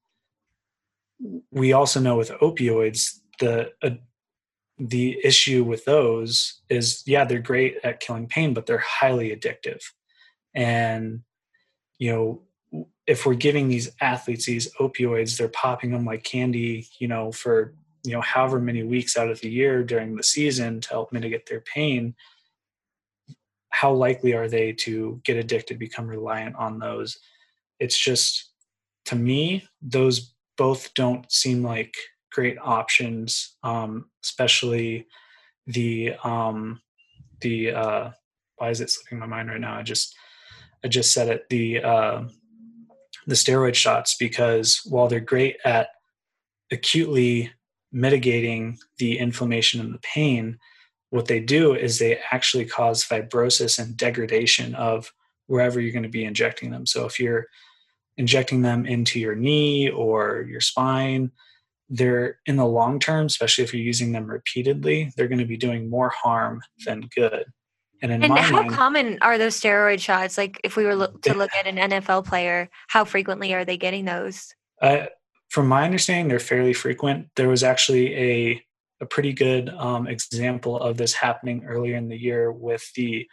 [1.51, 3.91] we also know with opioids the uh,
[4.77, 9.81] the issue with those is yeah they're great at killing pain but they're highly addictive.
[10.53, 11.21] And
[11.99, 12.41] you know
[13.07, 17.73] if we're giving these athletes these opioids they're popping them like candy you know for
[18.03, 21.45] you know however many weeks out of the year during the season to help mitigate
[21.47, 22.15] their pain
[23.75, 27.17] how likely are they to get addicted become reliant on those?
[27.77, 28.53] It's just
[29.07, 31.93] to me those both don't seem like
[32.31, 35.07] great options, um, especially
[35.67, 36.81] the um,
[37.41, 38.11] the uh,
[38.57, 39.77] why is it slipping my mind right now?
[39.77, 40.15] I just
[40.83, 42.23] I just said it the uh,
[43.27, 45.89] the steroid shots because while they're great at
[46.71, 47.51] acutely
[47.91, 50.59] mitigating the inflammation and the pain,
[51.09, 55.13] what they do is they actually cause fibrosis and degradation of
[55.47, 56.85] wherever you're going to be injecting them.
[56.85, 57.47] So if you're
[58.17, 61.31] injecting them into your knee or your spine,
[61.89, 65.57] they're in the long term, especially if you're using them repeatedly, they're going to be
[65.57, 67.45] doing more harm than good.
[68.01, 70.37] And, and how mind, common are those steroid shots?
[70.37, 73.77] Like, if we were lo- to look at an NFL player, how frequently are they
[73.77, 74.53] getting those?
[74.81, 75.05] Uh,
[75.49, 77.29] from my understanding, they're fairly frequent.
[77.35, 78.65] There was actually a
[79.01, 83.27] a pretty good um, example of this happening earlier in the year with the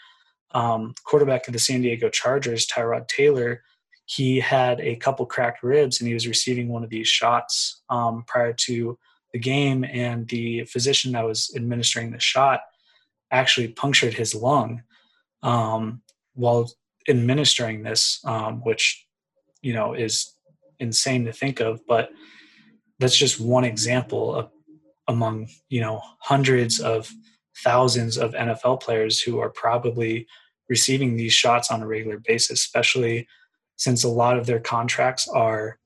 [0.52, 3.62] um, quarterback of the San Diego Chargers, Tyrod Taylor
[4.14, 8.24] he had a couple cracked ribs and he was receiving one of these shots um,
[8.26, 8.98] prior to
[9.32, 9.84] the game.
[9.84, 12.60] And the physician that was administering the shot
[13.30, 14.82] actually punctured his lung
[15.42, 16.02] um,
[16.34, 16.70] while
[17.08, 19.06] administering this um, which
[19.62, 20.36] you know is
[20.78, 22.10] insane to think of but
[23.00, 24.50] that's just one example of
[25.08, 27.10] among you know hundreds of
[27.64, 30.26] thousands of NFL players who are probably
[30.68, 33.26] receiving these shots on a regular basis especially
[33.82, 35.76] since a lot of their contracts are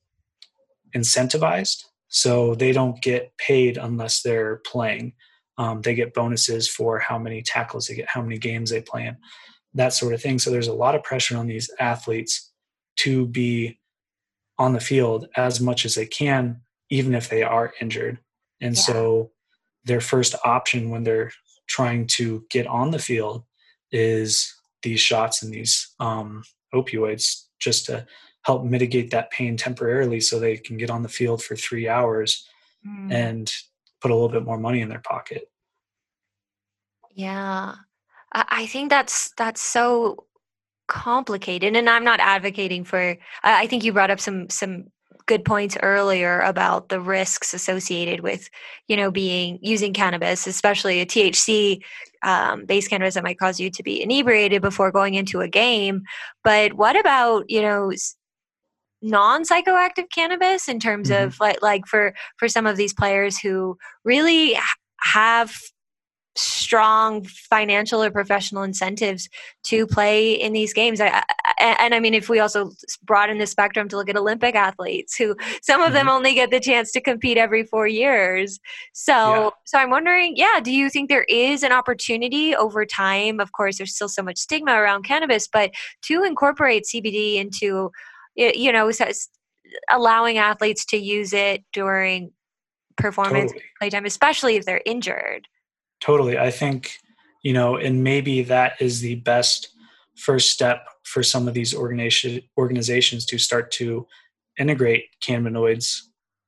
[0.95, 1.83] incentivized.
[2.09, 5.15] So they don't get paid unless they're playing.
[5.57, 9.07] Um, they get bonuses for how many tackles they get, how many games they play
[9.07, 9.17] in,
[9.73, 10.39] that sort of thing.
[10.39, 12.53] So there's a lot of pressure on these athletes
[12.97, 13.79] to be
[14.59, 18.19] on the field as much as they can, even if they are injured.
[18.61, 18.83] And yeah.
[18.83, 19.31] so
[19.85, 21.33] their first option when they're
[21.67, 23.45] trying to get on the field
[23.91, 26.45] is these shots and these um,
[26.75, 28.07] opioids just to
[28.43, 32.49] help mitigate that pain temporarily so they can get on the field for three hours
[32.87, 33.13] mm.
[33.13, 33.53] and
[34.01, 35.51] put a little bit more money in their pocket
[37.15, 37.75] yeah
[38.33, 40.27] i think that's that's so
[40.87, 44.85] complicated and i'm not advocating for i think you brought up some some
[45.27, 48.49] good points earlier about the risks associated with
[48.87, 51.83] you know being using cannabis especially a thc
[52.27, 56.03] um, base cannabis that might cause you to be inebriated before going into a game
[56.45, 57.93] but what about you know
[59.03, 61.29] non psychoactive cannabis in terms mm-hmm.
[61.29, 64.59] of like like for for some of these players who really
[65.01, 65.57] have
[66.37, 69.29] strong financial or professional incentives
[69.65, 71.01] to play in these games.
[71.01, 71.23] I,
[71.59, 72.73] I, and I mean, if we also
[73.05, 75.95] broaden the spectrum to look at Olympic athletes, who some of mm-hmm.
[75.95, 78.59] them only get the chance to compete every four years.
[78.93, 79.51] So, yeah.
[79.65, 83.41] so I'm wondering, yeah, do you think there is an opportunity over time?
[83.41, 87.91] Of course, there's still so much stigma around cannabis, but to incorporate CBD into,
[88.35, 88.91] you know,
[89.91, 92.33] allowing athletes to use it during
[92.97, 93.65] performance totally.
[93.79, 95.47] playtime, especially if they're injured.
[96.01, 96.39] Totally.
[96.39, 96.99] I think,
[97.43, 99.69] you know, and maybe that is the best
[100.17, 104.07] first step for some of these organization, organizations to start to
[104.59, 106.01] integrate cannabinoids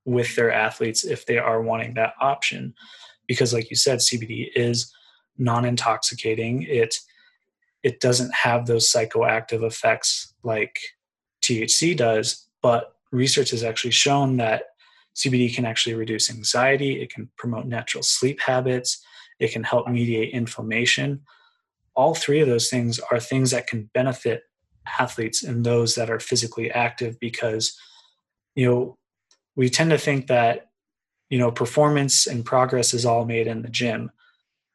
[0.04, 2.74] with their athletes if they are wanting that option.
[3.28, 4.92] Because, like you said, CBD is
[5.36, 6.62] non intoxicating.
[6.62, 6.96] It
[7.84, 10.76] it doesn't have those psychoactive effects like
[11.42, 14.64] THC does, but research has actually shown that
[15.14, 19.04] CBD can actually reduce anxiety, it can promote natural sleep habits,
[19.38, 21.20] it can help mediate inflammation.
[21.94, 24.42] All three of those things are things that can benefit
[24.98, 27.78] athletes and those that are physically active because,
[28.54, 28.98] you know,
[29.56, 30.70] we tend to think that,
[31.30, 34.10] you know, performance and progress is all made in the gym.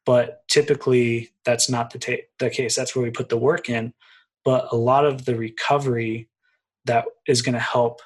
[0.06, 2.76] But typically, that's not the, ta- the case.
[2.76, 3.94] That's where we put the work in.
[4.44, 6.28] But a lot of the recovery
[6.84, 8.02] that is going to help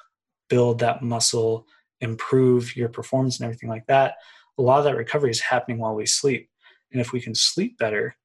[0.49, 1.67] build that muscle,
[1.99, 4.15] improve your performance, and everything like that
[4.59, 6.49] a lot of that recovery is happening while we sleep.
[6.91, 8.15] And if we can sleep better,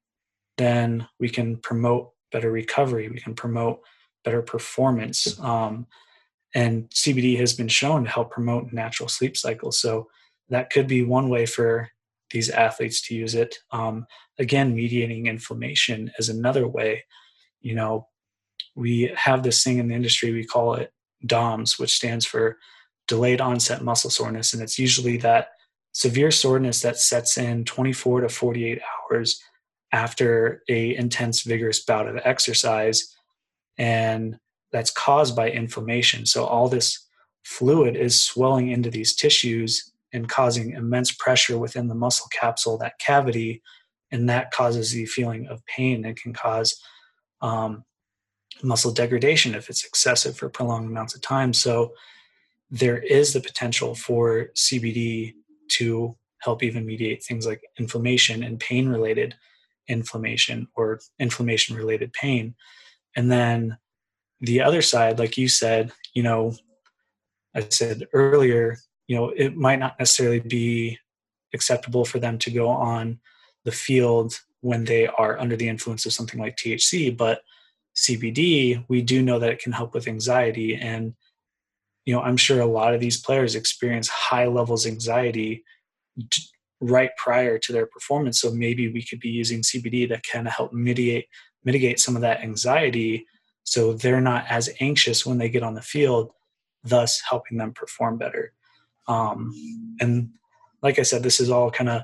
[0.58, 3.08] then we can promote better recovery.
[3.08, 3.80] We can promote
[4.24, 5.38] better performance.
[5.38, 5.86] Um,
[6.52, 9.78] and CBD has been shown to help promote natural sleep cycles.
[9.78, 10.08] So
[10.48, 11.88] that could be one way for
[12.32, 13.56] these athletes to use it.
[13.70, 14.06] Um,
[14.40, 17.04] again, mediating inflammation is another way.
[17.60, 18.08] You know,
[18.74, 20.92] we have this thing in the industry, we call it
[21.24, 22.58] DOMS, which stands for
[23.06, 24.52] delayed onset muscle soreness.
[24.52, 25.50] And it's usually that
[25.92, 29.40] severe soreness that sets in 24 to 48 hours
[29.94, 33.14] after a intense vigorous bout of exercise
[33.78, 34.36] and
[34.72, 36.26] that's caused by inflammation.
[36.26, 37.06] So all this
[37.44, 42.98] fluid is swelling into these tissues and causing immense pressure within the muscle capsule that
[42.98, 43.62] cavity
[44.10, 46.82] and that causes the feeling of pain and can cause
[47.40, 47.84] um,
[48.64, 51.52] muscle degradation if it's excessive for prolonged amounts of time.
[51.52, 51.92] So
[52.68, 55.34] there is the potential for cbd
[55.68, 59.36] to help even mediate things like inflammation and pain related
[59.88, 62.54] inflammation or inflammation related pain.
[63.16, 63.78] And then
[64.40, 66.54] the other side, like you said, you know,
[67.54, 70.98] I said earlier, you know, it might not necessarily be
[71.52, 73.20] acceptable for them to go on
[73.64, 77.42] the field when they are under the influence of something like THC, but
[77.94, 81.14] CBD, we do know that it can help with anxiety and
[82.04, 85.64] you know i'm sure a lot of these players experience high levels anxiety
[86.84, 88.40] right prior to their performance.
[88.40, 91.26] So maybe we could be using cbd to kind of help mitigate
[91.64, 93.26] mitigate some of that anxiety
[93.64, 96.30] so they're not as anxious when they get on the field
[96.82, 98.52] thus helping them perform better.
[99.08, 99.52] Um,
[100.00, 100.30] and
[100.82, 102.02] like i said this is all kind of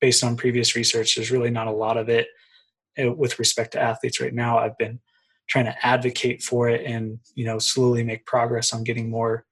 [0.00, 1.14] based on previous research.
[1.14, 2.28] There's really not a lot of it
[2.98, 4.58] uh, with respect to athletes right now.
[4.58, 4.98] I've been
[5.48, 9.44] trying to advocate for it and you know slowly make progress on getting more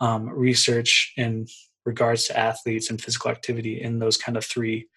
[0.00, 1.46] um, research in
[1.84, 4.88] regards to athletes and physical activity in those kind of three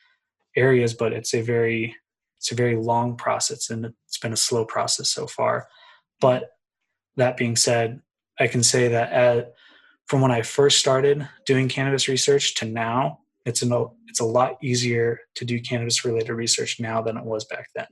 [0.56, 1.96] areas but it's a very
[2.38, 5.68] it's a very long process and it's been a slow process so far.
[6.20, 6.50] But
[7.16, 8.02] that being said
[8.40, 9.54] i can say that at,
[10.08, 14.58] from when i first started doing cannabis research to now it's a it's a lot
[14.62, 17.88] easier to do cannabis related research now than it was back then.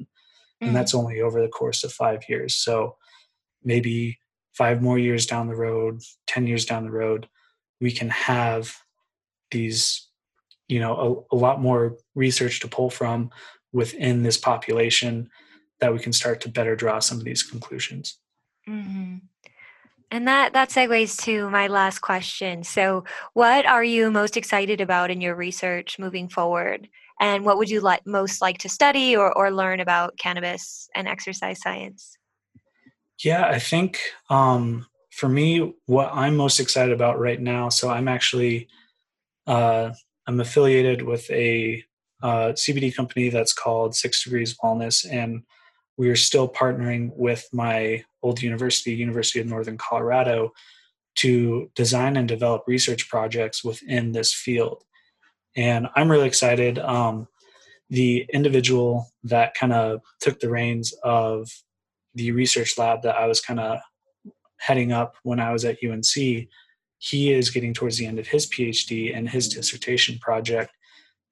[0.60, 0.74] And mm-hmm.
[0.76, 2.56] that's only over the course of five years.
[2.56, 2.96] So
[3.64, 4.20] maybe
[4.54, 7.28] five more years down the road 10 years down the road
[7.82, 8.78] we can have
[9.52, 10.08] these
[10.68, 13.30] you know a, a lot more research to pull from
[13.74, 15.30] within this population
[15.80, 18.20] that we can start to better draw some of these conclusions
[18.70, 19.18] mm-hmm.
[20.14, 22.66] And that that segues to my last question.
[22.66, 26.90] So, what are you most excited about in your research moving forward?
[27.22, 31.08] And what would you like most like to study or, or learn about cannabis and
[31.08, 32.18] exercise science?
[33.24, 34.86] Yeah, I think um,
[35.22, 37.70] for me, what I'm most excited about right now.
[37.70, 38.68] So I'm actually
[39.46, 39.92] uh,
[40.26, 41.84] I'm affiliated with a
[42.24, 45.44] uh, CBD company that's called Six Degrees Wellness, and
[45.96, 50.54] we are still partnering with my old university, University of Northern Colorado,
[51.18, 54.84] to design and develop research projects within this field.
[55.56, 56.80] And I'm really excited.
[56.80, 57.28] Um,
[57.92, 61.48] the individual that kind of took the reins of
[62.16, 63.82] the research lab that I was kind of
[64.62, 66.14] heading up when I was at UNC,
[67.00, 70.72] he is getting towards the end of his PhD, and his dissertation project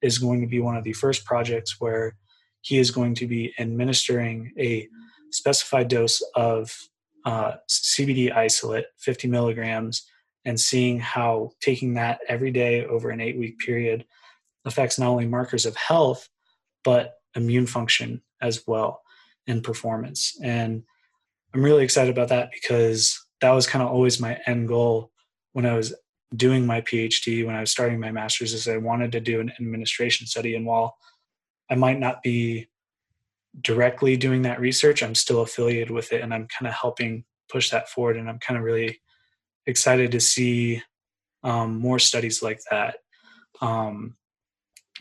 [0.01, 2.15] is going to be one of the first projects where
[2.61, 4.87] he is going to be administering a
[5.31, 6.75] specified dose of
[7.23, 10.07] uh, CBD isolate, 50 milligrams,
[10.43, 14.05] and seeing how taking that every day over an eight week period
[14.65, 16.29] affects not only markers of health,
[16.83, 19.03] but immune function as well
[19.45, 20.35] and performance.
[20.41, 20.83] And
[21.53, 25.11] I'm really excited about that because that was kind of always my end goal
[25.53, 25.93] when I was
[26.35, 29.51] doing my PhD, when I was starting my master's, is I wanted to do an
[29.59, 30.55] administration study.
[30.55, 30.97] And while
[31.69, 32.69] I might not be
[33.61, 37.71] directly doing that research, I'm still affiliated with it and I'm kind of helping push
[37.71, 38.17] that forward.
[38.17, 39.01] And I'm kind of really
[39.65, 40.81] excited to see
[41.43, 42.97] um, more studies like that.
[43.61, 44.15] Um,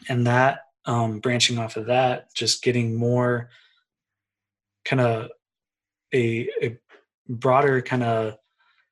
[0.09, 3.51] and that, um, branching off of that, just getting more
[4.85, 5.31] kind of
[6.15, 6.79] a, a
[7.29, 8.37] broader kind of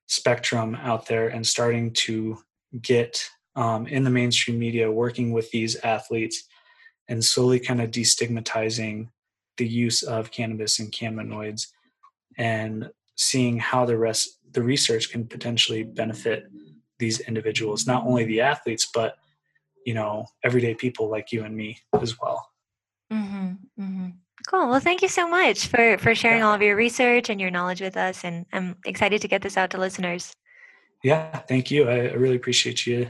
[0.06, 2.38] spectrum out there and starting to
[2.80, 6.44] get um, in the mainstream media working with these athletes
[7.08, 9.08] and slowly kind of destigmatizing
[9.56, 11.68] the use of cannabis and cannabinoids
[12.36, 16.46] and seeing how the rest the research can potentially benefit
[16.98, 19.16] these individuals not only the athletes but
[19.86, 22.46] you know everyday people like you and me as well
[23.10, 24.08] mm-hmm, mm-hmm.
[24.46, 24.68] Cool.
[24.68, 27.80] Well, thank you so much for for sharing all of your research and your knowledge
[27.80, 30.32] with us, and I'm excited to get this out to listeners.
[31.02, 31.88] Yeah, thank you.
[31.88, 33.08] I, I really appreciate you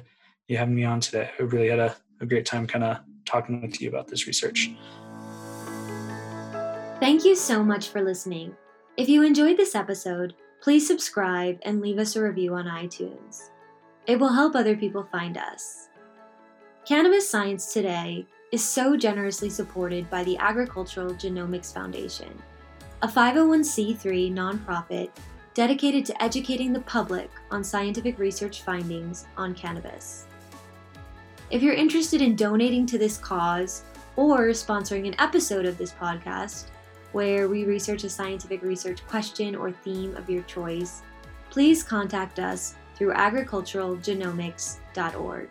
[0.48, 1.30] you having me on today.
[1.38, 4.70] I really had a, a great time kind of talking with you about this research.
[7.00, 8.56] Thank you so much for listening.
[8.96, 13.50] If you enjoyed this episode, please subscribe and leave us a review on iTunes.
[14.06, 15.88] It will help other people find us.
[16.86, 22.30] Cannabis Science Today is so generously supported by the Agricultural Genomics Foundation,
[23.02, 25.10] a 501c3 nonprofit
[25.54, 30.26] dedicated to educating the public on scientific research findings on cannabis.
[31.50, 33.84] If you're interested in donating to this cause
[34.16, 36.66] or sponsoring an episode of this podcast,
[37.12, 41.00] where we research a scientific research question or theme of your choice,
[41.48, 45.48] please contact us through agriculturalgenomics.org.